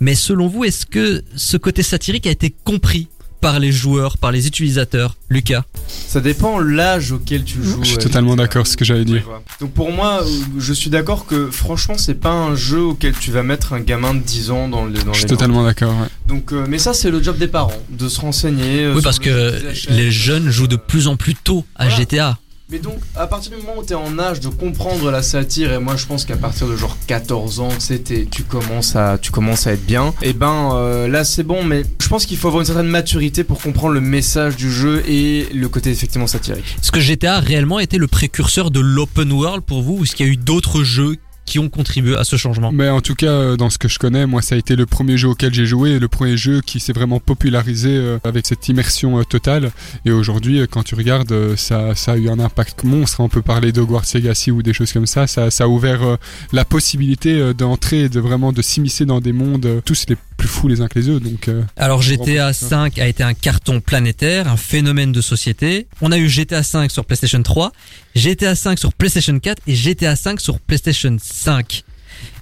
[0.00, 3.08] mais selon vous, est-ce que ce côté satirique a été compris
[3.40, 5.64] par les joueurs, par les utilisateurs Lucas?
[5.86, 7.80] Ça dépend l'âge auquel tu joues.
[7.82, 9.24] Je suis euh, totalement d'accord, ce que j'allais dire.
[9.60, 10.26] Donc pour moi, euh,
[10.58, 14.14] je suis d'accord que franchement, c'est pas un jeu auquel tu vas mettre un gamin
[14.14, 15.94] de 10 ans dans, le, dans Je suis les totalement d'accord.
[16.00, 16.08] ouais.
[16.26, 18.90] Donc, euh, mais ça, c'est le job des parents, de se renseigner.
[18.92, 22.38] Oui, parce le que les jeunes jouent de plus en plus tôt à GTA.
[22.68, 25.72] Mais donc, à partir du moment où tu es en âge de comprendre la satire,
[25.72, 27.68] et moi je pense qu'à partir de genre 14 ans,
[28.04, 31.62] t'es- tu commences à, tu commences à être bien, et ben euh, là c'est bon,
[31.62, 35.04] mais je pense qu'il faut avoir une certaine maturité pour comprendre le message du jeu
[35.08, 36.76] et le côté effectivement satirique.
[36.82, 40.26] Est-ce que GTA réellement été le précurseur de l'open world pour vous ou est-ce qu'il
[40.26, 43.30] y a eu d'autres jeux qui ont contribué à ce changement Mais en tout cas,
[43.30, 45.64] euh, dans ce que je connais, moi, ça a été le premier jeu auquel j'ai
[45.64, 49.70] joué, et le premier jeu qui s'est vraiment popularisé euh, avec cette immersion euh, totale.
[50.04, 53.20] Et aujourd'hui, quand tu regardes, ça, ça a eu un impact monstre.
[53.20, 55.26] On peut parler de Hogwarts Legacy ou des choses comme ça.
[55.26, 56.18] Ça, ça a ouvert
[56.52, 60.68] la possibilité d'entrer et de vraiment de s'immiscer dans des mondes tous les plus fous
[60.68, 61.24] les uns que les autres.
[61.24, 65.86] Donc, Alors GTA vraiment, 5 a été un carton planétaire, un phénomène de société.
[66.00, 67.72] On a eu GTA 5 sur PlayStation 3,
[68.16, 71.84] GTA 5 sur PlayStation 4 et GTA 5 sur PlayStation 5.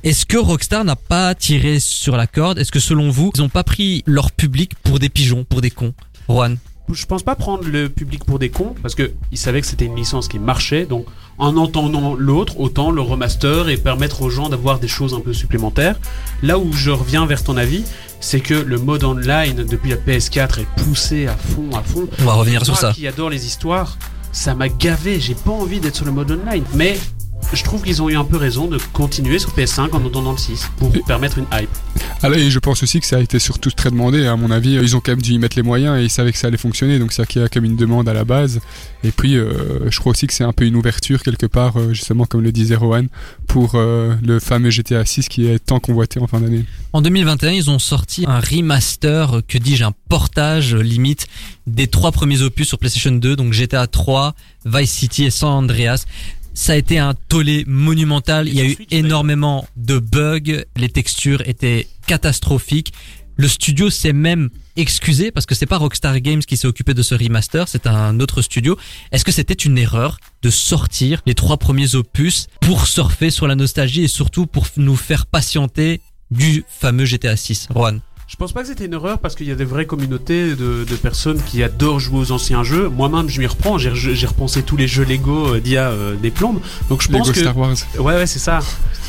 [0.05, 2.61] Est-ce que Rockstar n'a pas tiré sur la corde?
[2.61, 5.72] Est-ce que selon vous, ils n'ont pas pris leur public pour des pigeons, pour des
[5.72, 5.93] cons?
[6.29, 6.59] Juan.
[6.93, 9.87] Je pense pas prendre le public pour des cons parce que ils savaient que c'était
[9.87, 11.07] une licence qui marchait donc
[11.39, 15.33] en entendant l'autre autant le remaster et permettre aux gens d'avoir des choses un peu
[15.33, 15.99] supplémentaires.
[16.45, 17.83] Là où je reviens vers ton avis
[18.20, 22.07] c'est que le mode online depuis la PS4 est poussé à fond à fond.
[22.20, 22.93] On va revenir sur ça.
[22.93, 23.99] qui adore les histoires
[24.35, 26.64] ça m'a gavé j'ai pas envie d'être sur le mode online.
[26.74, 26.99] Mais
[27.53, 30.38] je trouve qu'ils ont eu un peu raison de continuer sur PS5 en entendant le
[30.38, 31.68] 6 pour permettre une hype
[32.22, 34.26] Ah là, et je pense aussi que ça a été surtout très demandé.
[34.26, 36.32] À mon avis, ils ont quand même dû y mettre les moyens et ils savaient
[36.32, 36.99] que ça allait fonctionner.
[36.99, 38.61] Donc, c'est qu'il y a comme une demande à la base.
[39.03, 41.92] Et puis, euh, je crois aussi que c'est un peu une ouverture quelque part, euh,
[41.92, 43.09] justement, comme le disait Rowan,
[43.47, 46.64] pour euh, le fameux GTA 6 qui est tant convoité en fin d'année.
[46.92, 51.26] En 2021, ils ont sorti un remaster, que dis-je, un portage limite
[51.66, 54.34] des trois premiers opus sur PlayStation 2, donc GTA 3,
[54.64, 56.07] Vice City et San Andreas.
[56.55, 58.48] Ça a été un tollé monumental.
[58.48, 60.62] Il y a eu énormément de bugs.
[60.76, 62.92] Les textures étaient catastrophiques.
[63.36, 67.02] Le studio s'est même excusé parce que c'est pas Rockstar Games qui s'est occupé de
[67.02, 68.78] ce remaster, c'est un autre studio.
[69.11, 73.57] Est-ce que c'était une erreur de sortir les trois premiers opus pour surfer sur la
[73.57, 76.00] nostalgie et surtout pour nous faire patienter
[76.30, 78.00] du fameux GTA 6 Juan?
[78.27, 80.85] Je pense pas que c'était une erreur parce qu'il y a des vraies communautés de,
[80.85, 82.89] de personnes qui adorent jouer aux anciens jeux.
[82.89, 83.77] Moi-même, je m'y reprends.
[83.77, 86.61] J'ai j'ai repensé tous les jeux Lego euh, d'il y a euh, des plombes.
[86.89, 87.77] Donc je pense Lego que Star Wars.
[87.99, 88.61] ouais, ouais, c'est ça.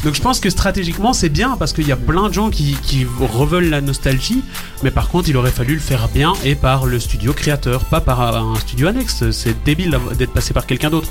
[0.04, 2.76] Donc je pense que stratégiquement c'est bien parce qu'il y a plein de gens qui,
[2.84, 4.44] qui reveulent la nostalgie.
[4.84, 8.02] Mais par contre, il aurait fallu le faire bien et par le studio créateur, pas
[8.02, 9.32] par un studio annexe.
[9.32, 11.10] C'est débile d'être passé par quelqu'un d'autre.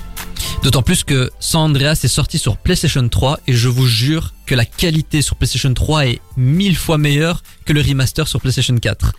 [0.63, 4.55] D'autant plus que San Andreas est sorti sur PlayStation 3 et je vous jure que
[4.55, 9.13] la qualité sur PlayStation 3 est mille fois meilleure que le remaster sur PlayStation 4.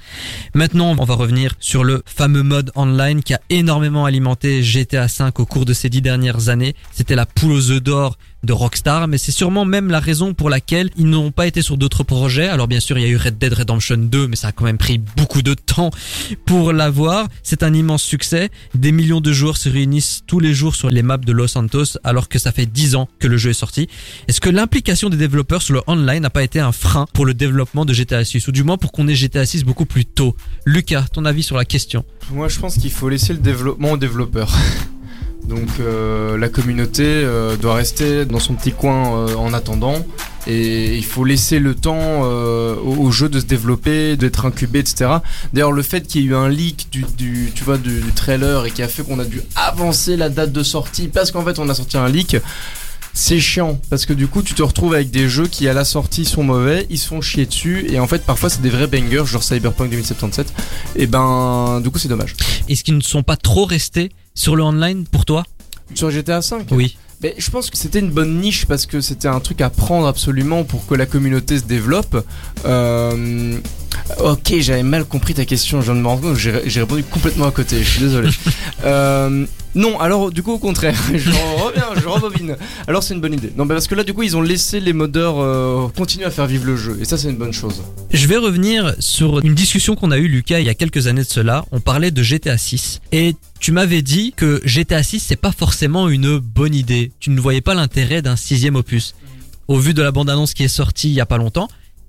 [0.54, 5.26] Maintenant, on va revenir sur le fameux mode online qui a énormément alimenté GTA V
[5.38, 6.76] au cours de ces dix dernières années.
[6.92, 10.50] C'était la poule aux œufs d'or de Rockstar, mais c'est sûrement même la raison pour
[10.50, 12.48] laquelle ils n'ont pas été sur d'autres projets.
[12.48, 14.66] Alors bien sûr, il y a eu Red Dead Redemption 2, mais ça a quand
[14.66, 15.92] même pris beaucoup de temps
[16.46, 17.28] pour l'avoir.
[17.44, 18.50] C'est un immense succès.
[18.74, 21.98] Des millions de joueurs se réunissent tous les jours sur les maps de Los Santos,
[22.04, 23.90] alors que ça fait 10 ans que le jeu est sorti.
[24.28, 27.34] Est-ce que l'implication des développeurs sur le online n'a pas été un frein pour le
[27.34, 30.36] développement de GTA 6, ou du moins pour qu'on ait GTA 6 beaucoup plus tôt?
[30.66, 32.06] Lucas, ton avis sur la question?
[32.32, 34.56] Moi, je pense qu'il faut laisser le développement aux développeurs.
[35.48, 40.06] Donc euh, la communauté euh, doit rester dans son petit coin euh, en attendant
[40.48, 45.10] et il faut laisser le temps au, jeu de se développer, d'être incubé, etc.
[45.54, 48.72] D'ailleurs le fait qu'il y ait eu un leak du, tu vois, du trailer et
[48.72, 51.68] qui a fait qu'on a dû avancer la date de sortie parce qu'en fait on
[51.68, 52.38] a sorti un leak,
[53.16, 55.86] c'est chiant parce que du coup tu te retrouves avec des jeux qui à la
[55.86, 58.88] sortie sont mauvais, ils se font chier dessus et en fait parfois c'est des vrais
[58.88, 60.54] bangers genre Cyberpunk 2077
[60.98, 62.36] et ben du coup c'est dommage.
[62.70, 65.46] Est-ce qu'ils ne sont pas trop restés sur le online pour toi?
[65.96, 66.98] Sur GTA 5 Oui.
[67.24, 70.06] Mais je pense que c'était une bonne niche parce que c'était un truc à prendre
[70.06, 72.24] absolument pour que la communauté se développe.
[72.66, 73.58] Euh,
[74.20, 75.82] Ok, j'avais mal compris ta question.
[75.82, 77.84] Je viens de me rendre compte j'ai répondu complètement à côté.
[77.84, 78.30] Je suis désolé.
[78.84, 79.46] Euh,
[79.76, 82.56] non, alors du coup au contraire, je reviens, je rebobine.
[82.88, 83.52] Alors c'est une bonne idée.
[83.58, 86.32] Non, bah, parce que là du coup ils ont laissé les modeurs euh, continuer à
[86.32, 87.84] faire vivre le jeu et ça c'est une bonne chose.
[88.12, 91.24] Je vais revenir sur une discussion qu'on a eue, Lucas, il y a quelques années
[91.24, 91.66] de cela.
[91.74, 93.02] On parlait de GTA 6.
[93.12, 97.12] Et tu m'avais dit que GTA 6, c'est pas forcément une bonne idée.
[97.20, 99.14] Tu ne voyais pas l'intérêt d'un sixième opus.
[99.68, 101.68] Au vu de la bande-annonce qui est sortie il y a pas longtemps,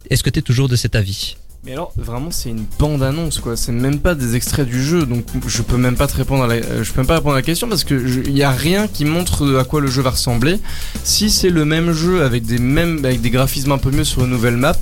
[0.09, 1.37] est-ce que tu toujours de cet avis?
[1.65, 3.57] Mais alors vraiment c'est une bande annonce quoi.
[3.57, 6.47] C'est même pas des extraits du jeu donc je peux même pas te répondre à
[6.47, 8.45] la, euh, je peux même pas répondre à la question parce que je- il y
[8.45, 10.61] a rien qui montre à quoi le jeu va ressembler.
[11.03, 14.23] Si c'est le même jeu avec des mêmes avec des graphismes un peu mieux sur
[14.25, 14.77] une nouvelle map.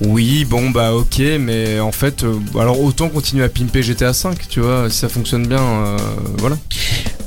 [0.00, 4.48] Oui, bon bah ok, mais en fait, euh, alors autant continuer à pimper GTA 5,
[4.48, 5.96] tu vois, si ça fonctionne bien, euh,
[6.38, 6.56] voilà.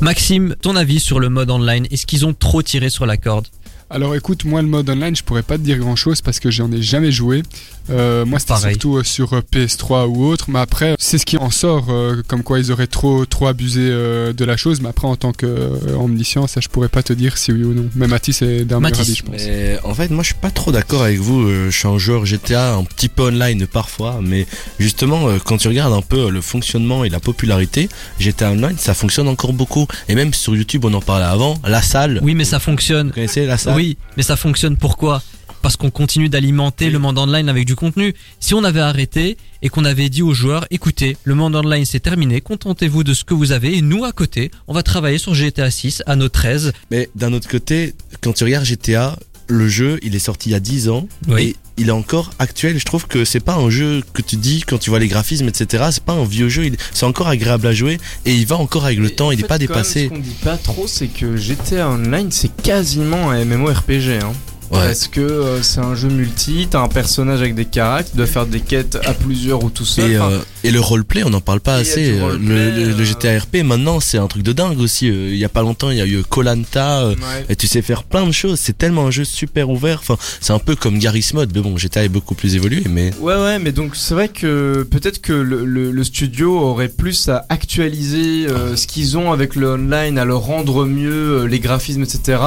[0.01, 3.47] Maxime, ton avis sur le mode online Est-ce qu'ils ont trop tiré sur la corde?
[3.93, 6.49] Alors écoute, moi le mode online, je pourrais pas te dire grand chose parce que
[6.49, 7.43] j'en ai jamais joué.
[7.89, 8.73] Euh, moi c'était Pareil.
[8.75, 12.21] surtout euh, sur euh, PS3 ou autre, mais après c'est ce qui en sort, euh,
[12.25, 14.79] comme quoi ils auraient trop trop abusé euh, de la chose.
[14.81, 17.63] Mais après en tant que euh, omniscient, ça je pourrais pas te dire si oui
[17.63, 17.89] ou non.
[17.95, 19.35] Mais Mathis est d'un meilleur avis, je pense.
[19.35, 21.49] Mais en fait, moi, je suis pas trop d'accord avec vous.
[21.49, 24.45] Je suis un joueur GTA, un petit peu online parfois, mais
[24.79, 27.89] justement, quand tu regardes un peu le fonctionnement et la popularité,
[28.19, 29.85] GTA Online, ça fonctionne encore beaucoup.
[30.07, 32.19] Et même sur YouTube, on en parlait avant, la salle.
[32.23, 33.07] Oui, mais ça fonctionne.
[33.07, 33.75] Vous connaissez la salle?
[33.75, 33.80] Oui,
[34.17, 35.21] mais ça fonctionne pourquoi?
[35.61, 38.15] Parce qu'on continue d'alimenter le monde online avec du contenu.
[38.39, 41.99] Si on avait arrêté et qu'on avait dit aux joueurs, écoutez, le monde online c'est
[41.99, 45.35] terminé, contentez-vous de ce que vous avez et nous à côté, on va travailler sur
[45.35, 46.73] GTA 6 à nos 13.
[46.89, 49.17] Mais d'un autre côté, quand tu regardes GTA,
[49.51, 51.41] le jeu, il est sorti il y a 10 ans Oui.
[51.43, 52.77] et il est encore actuel.
[52.79, 55.47] Je trouve que c'est pas un jeu que tu dis quand tu vois les graphismes,
[55.47, 55.85] etc.
[55.91, 56.69] C'est pas un vieux jeu.
[56.93, 59.31] C'est encore agréable à jouer et il va encore avec le temps.
[59.31, 60.05] Il est pas même, dépassé.
[60.05, 64.19] ce qu'on dit pas trop, c'est que GTA Online, c'est quasiment un MMORPG.
[64.23, 64.33] Hein.
[64.71, 64.85] Ouais.
[64.85, 68.25] Parce que euh, c'est un jeu multi, t'as un personnage avec des caractères, tu dois
[68.25, 70.09] faire des quêtes à plusieurs ou tout seul.
[70.11, 72.17] Et, Enfin, euh, et le roleplay, on n'en parle pas assez.
[72.17, 75.09] Euh, Le, le- le euh, GTA RP, maintenant, c'est un truc de dingue aussi.
[75.09, 77.07] Euh, Il y a pas longtemps, il y a eu Colanta.
[77.09, 77.15] Ouais.
[77.49, 78.59] Et tu sais faire plein de choses.
[78.61, 79.99] C'est tellement un jeu super ouvert.
[79.99, 81.51] Enfin, c'est un peu comme Garry's Mod.
[81.53, 82.83] Mais bon, GTA est beaucoup plus évolué.
[82.89, 86.87] Mais Ouais ouais mais donc c'est vrai que peut-être que le, le- le studio aurait
[86.87, 91.59] plus à actualiser euh, ce qu'ils ont avec le online, à le rendre mieux, les
[91.59, 92.39] graphismes etc.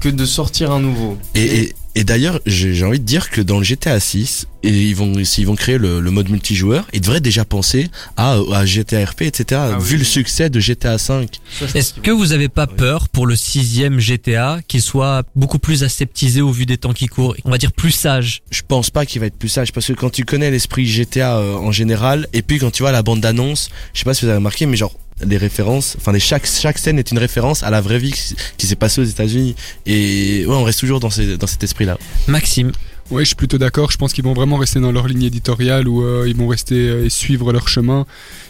[0.00, 1.18] que de sortir un nouveau.
[1.34, 4.94] Et, et, et d'ailleurs, j'ai envie de dire que dans le GTA 6, et ils
[4.94, 9.04] vont, s'ils vont créer le, le mode multijoueur, ils devraient déjà penser à, à GTA
[9.04, 9.60] RP, etc.
[9.64, 11.28] Ah oui, vu le succès de GTA 5.
[11.74, 16.40] Est-ce que vous avez pas peur pour le sixième GTA qu'il soit beaucoup plus aseptisé
[16.40, 18.42] au vu des temps qui courent, on va dire plus sage?
[18.50, 21.38] Je pense pas qu'il va être plus sage parce que quand tu connais l'esprit GTA
[21.38, 24.24] euh, en général, et puis quand tu vois la bande d'annonce, je sais pas si
[24.24, 24.94] vous avez remarqué, mais genre
[25.26, 28.66] les références, enfin chaque chaque scène est une référence à la vraie vie qui, qui
[28.66, 29.54] s'est passée aux États-Unis
[29.86, 31.98] et ouais on reste toujours dans, ces, dans cet esprit-là.
[32.26, 32.72] Maxime.
[33.10, 33.90] Oui, je suis plutôt d'accord.
[33.90, 36.74] Je pense qu'ils vont vraiment rester dans leur ligne éditoriale ou euh, ils vont rester
[36.74, 38.04] euh, et suivre leur chemin.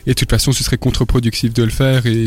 [0.07, 2.07] Et de toute façon, ce serait contre-productif de le faire.
[2.07, 2.27] Et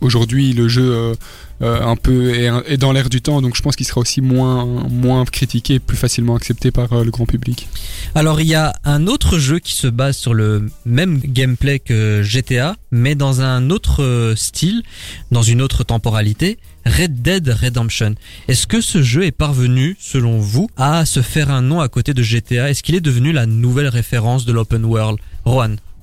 [0.00, 1.14] aujourd'hui le jeu euh,
[1.62, 4.64] euh, un peu est, dans l'air du temps, donc je pense qu'il sera aussi moins
[4.64, 7.68] moins critiqué, et plus facilement accepté par euh, le grand public.
[8.14, 12.22] Alors il y a un autre jeu qui se base sur le même gameplay que
[12.22, 14.82] GTA, mais dans un autre style,
[15.30, 18.14] dans une autre temporalité, Red Dead Redemption.
[18.48, 22.14] Est-ce que ce jeu est parvenu, selon vous, à se faire un nom à côté
[22.14, 25.18] de GTA Est-ce qu'il est devenu la nouvelle référence de l'open world?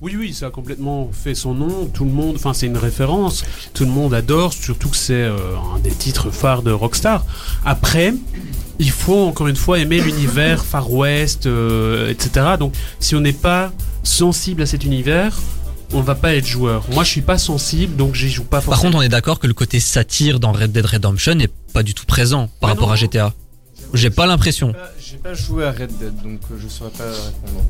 [0.04, 1.86] Oui, oui, ça a complètement fait son nom.
[1.86, 3.42] Tout le monde, enfin, c'est une référence.
[3.72, 5.38] Tout le monde adore, surtout que c'est euh,
[5.74, 7.24] un des titres phares de Rockstar.
[7.64, 8.12] Après,
[8.78, 12.56] il faut encore une fois aimer l'univers Far West, euh, etc.
[12.58, 15.38] Donc, si on n'est pas sensible à cet univers,
[15.94, 16.84] on va pas être joueur.
[16.92, 18.90] Moi, je suis pas sensible, donc j'y joue pas Par forcément.
[18.90, 21.94] contre, on est d'accord que le côté satire dans Red Dead Redemption n'est pas du
[21.94, 23.32] tout présent par rapport à GTA.
[23.94, 24.72] J'ai pas l'impression.
[25.00, 27.64] J'ai pas joué à Red Dead, donc euh, je saurais pas répondre.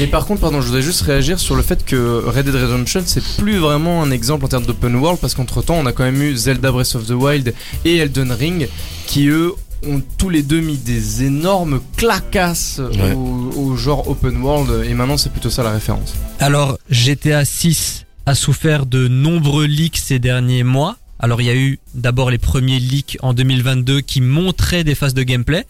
[0.00, 3.02] Mais par contre, pardon, je voudrais juste réagir sur le fait que Red Dead Redemption,
[3.06, 6.04] c'est plus vraiment un exemple en termes d'open world, parce qu'entre temps, on a quand
[6.04, 7.54] même eu Zelda Breath of the Wild
[7.84, 8.68] et Elden Ring,
[9.06, 9.52] qui eux
[9.86, 13.12] ont tous les deux mis des énormes clacasses Ouais.
[13.14, 16.14] au, au genre open world, et maintenant c'est plutôt ça la référence.
[16.40, 20.96] Alors, GTA 6 a souffert de nombreux leaks ces derniers mois.
[21.20, 25.14] Alors, il y a eu d'abord les premiers leaks en 2022 qui montraient des phases
[25.14, 25.66] de gameplay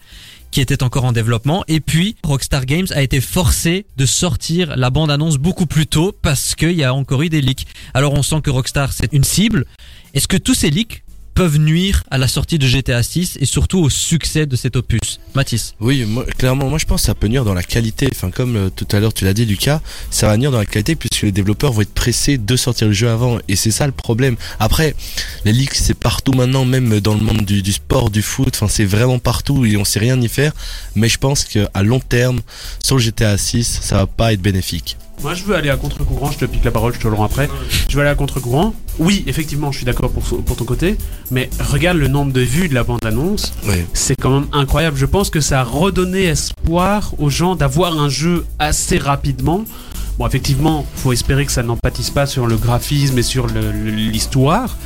[0.51, 1.63] qui étaient encore en développement.
[1.67, 6.55] Et puis, Rockstar Games a été forcé de sortir la bande-annonce beaucoup plus tôt parce
[6.55, 7.65] qu'il y a encore eu des leaks.
[7.93, 9.65] Alors, on sent que Rockstar, c'est une cible.
[10.13, 11.03] Est-ce que tous ces leaks
[11.39, 15.21] peuvent nuire à la sortie de GTA 6 et surtout au succès de cet opus
[15.35, 18.09] Mathis Oui, moi, clairement, moi je pense que ça peut nuire dans la qualité.
[18.11, 19.79] Enfin, comme euh, tout à l'heure tu l'as dit, Lucas,
[20.11, 22.93] ça va nuire dans la qualité puisque les développeurs vont être pressés de sortir le
[22.93, 23.37] jeu avant.
[23.47, 24.35] Et c'est ça le problème.
[24.59, 24.95] Après,
[25.45, 28.49] les leaks, c'est partout maintenant, même dans le monde du, du sport, du foot.
[28.53, 30.51] Enfin, c'est vraiment partout et on sait rien y faire.
[30.95, 32.41] Mais je pense qu'à long terme,
[32.83, 34.97] sur le GTA 6, ça va pas être bénéfique.
[35.21, 37.25] Moi, je veux aller à contre-courant, je te pique la parole, je te le rends
[37.25, 37.49] après.
[37.89, 38.73] Je veux aller à contre-courant.
[38.99, 40.97] Oui, effectivement, je suis d'accord pour, pour ton côté,
[41.31, 43.53] mais regarde le nombre de vues de la bande-annonce.
[43.93, 44.97] C'est quand même incroyable.
[44.97, 49.63] Je pense que ça a redonné espoir aux gens d'avoir un jeu assez rapidement.
[50.17, 53.89] Bon, effectivement, faut espérer que ça n'empathise pas sur le graphisme et sur le- le-
[53.91, 54.77] l'histoire.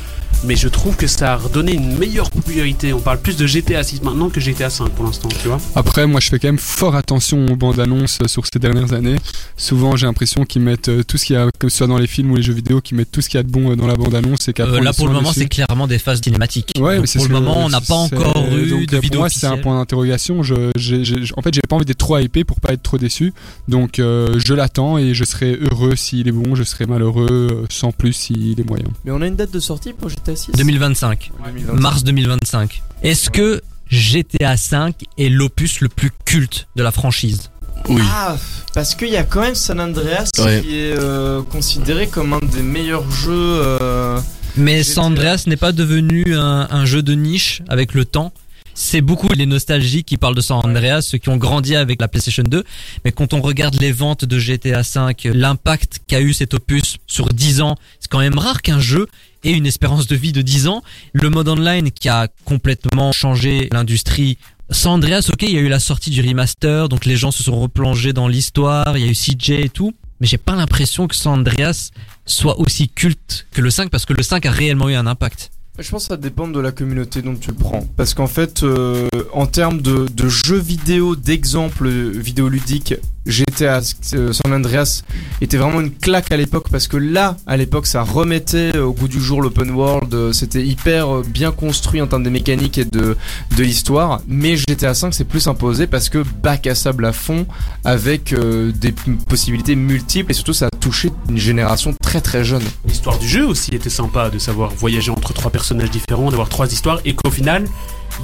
[0.44, 2.92] Mais je trouve que ça a redonné une meilleure popularité.
[2.92, 5.58] On parle plus de GTA 6 maintenant que GTA 5 pour l'instant, tu vois.
[5.74, 8.92] Après, moi, je fais quand même fort attention aux bandes annonces euh, sur ces dernières
[8.92, 9.16] années.
[9.56, 11.96] Souvent, j'ai l'impression qu'ils mettent euh, tout ce qu'il y a, que ce soit dans
[11.98, 13.70] les films ou les jeux vidéo, qu'ils mettent tout ce qu'il y a de bon
[13.70, 16.20] euh, dans la bande annonce et Euh, Là pour le moment c'est clairement des phases
[16.22, 16.72] cinématiques.
[16.78, 19.00] Ouais, Donc, mais c'est pour le moment on n'a pas encore eu donc, de pour
[19.00, 20.42] vidéo moi, c'est un point d'interrogation.
[20.42, 22.98] Je, j'ai- j'ai- en fait, j'ai pas envie d'être trop hypé pour pas être trop
[22.98, 23.32] déçu.
[23.68, 27.92] Donc, euh, je l'attends et je serai heureux s'il est bon, je serai malheureux sans
[27.92, 28.86] plus s'il est moyen.
[29.04, 31.30] Mais on a une date de sortie pour GTA 6 2025.
[31.44, 31.80] 2025.
[31.80, 32.82] Mars 2025.
[33.02, 33.60] Est-ce que
[33.90, 37.50] GTA 5 est l'opus le plus culte de la franchise?
[37.88, 38.00] Oui.
[38.04, 38.36] Ah,
[38.72, 40.62] parce qu'il y a quand même San Andreas Ouais.
[40.62, 43.30] qui est euh, considéré comme un des meilleurs jeux.
[43.34, 44.18] euh,
[44.56, 44.94] Mais GTA.
[44.94, 48.32] San Andreas n'est pas devenu un, un jeu de niche avec le temps.
[48.76, 52.08] C'est beaucoup les nostalgiques qui parlent de San Andreas, ceux qui ont grandi avec la
[52.08, 52.64] PlayStation 2.
[53.04, 57.28] Mais quand on regarde les ventes de GTA 5, l'impact qu'a eu cet opus sur
[57.28, 59.06] 10 ans, c'est quand même rare qu'un jeu
[59.44, 60.82] ait une espérance de vie de 10 ans.
[61.12, 64.38] Le mode online qui a complètement changé l'industrie.
[64.70, 67.44] San Andreas, ok, il y a eu la sortie du remaster, donc les gens se
[67.44, 69.94] sont replongés dans l'histoire, il y a eu CJ et tout.
[70.20, 71.90] Mais j'ai pas l'impression que San Andreas
[72.26, 75.50] soit aussi culte que le 5 parce que le 5 a réellement eu un impact.
[75.76, 77.84] Je pense que ça dépend de la communauté dont tu le prends.
[77.96, 82.94] Parce qu'en fait, euh, en termes de, jeux vidéo, d'exemples vidéoludiques,
[83.26, 83.80] GTA
[84.14, 85.02] euh, San Andreas
[85.40, 89.08] était vraiment une claque à l'époque parce que là, à l'époque, ça remettait au goût
[89.08, 90.12] du jour l'open world.
[90.14, 93.16] euh, C'était hyper euh, bien construit en termes de mécanique et de,
[93.56, 94.20] de l'histoire.
[94.28, 97.46] Mais GTA 5 s'est plus imposé parce que bac à sable à fond
[97.84, 98.92] avec euh, des
[99.28, 102.62] possibilités multiples et surtout ça a touché une génération très très jeune.
[102.86, 106.70] L'histoire du jeu aussi était sympa de savoir voyager entre trois personnages différents, d'avoir trois
[106.72, 107.64] histoires et qu'au final,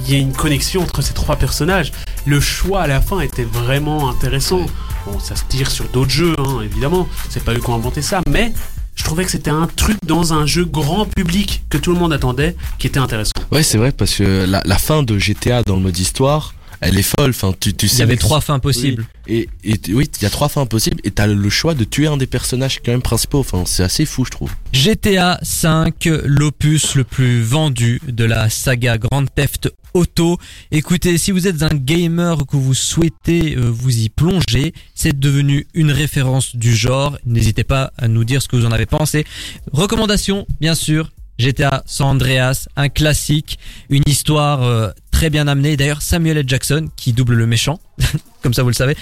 [0.05, 1.91] il y ait une connexion entre ces trois personnages.
[2.25, 4.65] Le choix à la fin était vraiment intéressant.
[5.05, 7.07] Bon, ça se tire sur d'autres jeux, hein, évidemment.
[7.29, 8.53] C'est pas eux qui ont inventé ça, mais
[8.95, 12.13] je trouvais que c'était un truc dans un jeu grand public que tout le monde
[12.13, 13.31] attendait qui était intéressant.
[13.51, 17.03] Ouais, c'est vrai parce que la fin de GTA dans le mode histoire, elle est
[17.03, 17.29] folle.
[17.29, 17.99] Enfin, tu, tu sais.
[17.99, 19.05] y avait trois fins possibles.
[19.27, 19.47] Oui.
[19.63, 22.07] Et, et oui, il y a trois fins possibles et t'as le choix de tuer
[22.07, 23.39] un des personnages quand même principaux.
[23.39, 24.51] Enfin, c'est assez fou, je trouve.
[24.73, 30.37] GTA 5, l'opus le plus vendu de la saga Grand Theft Auto.
[30.71, 35.67] Écoutez, si vous êtes un gamer que vous souhaitez euh, vous y plonger, c'est devenu
[35.73, 37.17] une référence du genre.
[37.25, 39.25] N'hésitez pas à nous dire ce que vous en avez pensé.
[39.71, 41.11] Recommandation, bien sûr.
[41.39, 43.57] GTA San Andreas, un classique,
[43.89, 45.77] une histoire euh, très bien amenée.
[45.77, 46.45] D'ailleurs, Samuel L.
[46.47, 47.79] Jackson qui double le méchant,
[48.41, 48.97] comme ça vous le savez.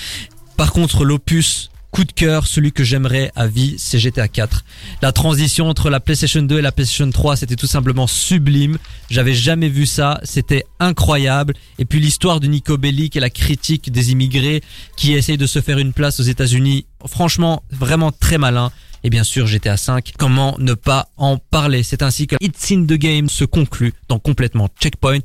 [0.57, 4.65] Par contre, l'opus coup de cœur, celui que j'aimerais à vie, c'est GTA 4.
[5.01, 8.79] La transition entre la PlayStation 2 et la PlayStation 3, c'était tout simplement sublime.
[9.09, 11.53] J'avais jamais vu ça, c'était incroyable.
[11.77, 14.61] Et puis l'histoire de Nico Bellic et la critique des immigrés
[14.97, 18.73] qui essayent de se faire une place aux États-Unis, franchement, vraiment très malin.
[19.03, 21.83] Et bien sûr, GTA 5, comment ne pas en parler?
[21.83, 25.21] C'est ainsi que It's in the Game se conclut dans complètement Checkpoint.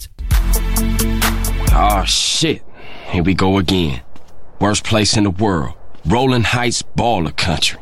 [1.76, 2.62] Oh shit.
[3.09, 4.02] Here we go again.
[4.60, 5.74] Worst place in the world.
[6.06, 7.80] Rolling Heights baller country.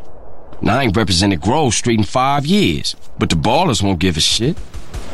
[0.62, 4.20] Now I ain't represented Grove Street in five years, but the ballers won't give a
[4.20, 4.56] shit.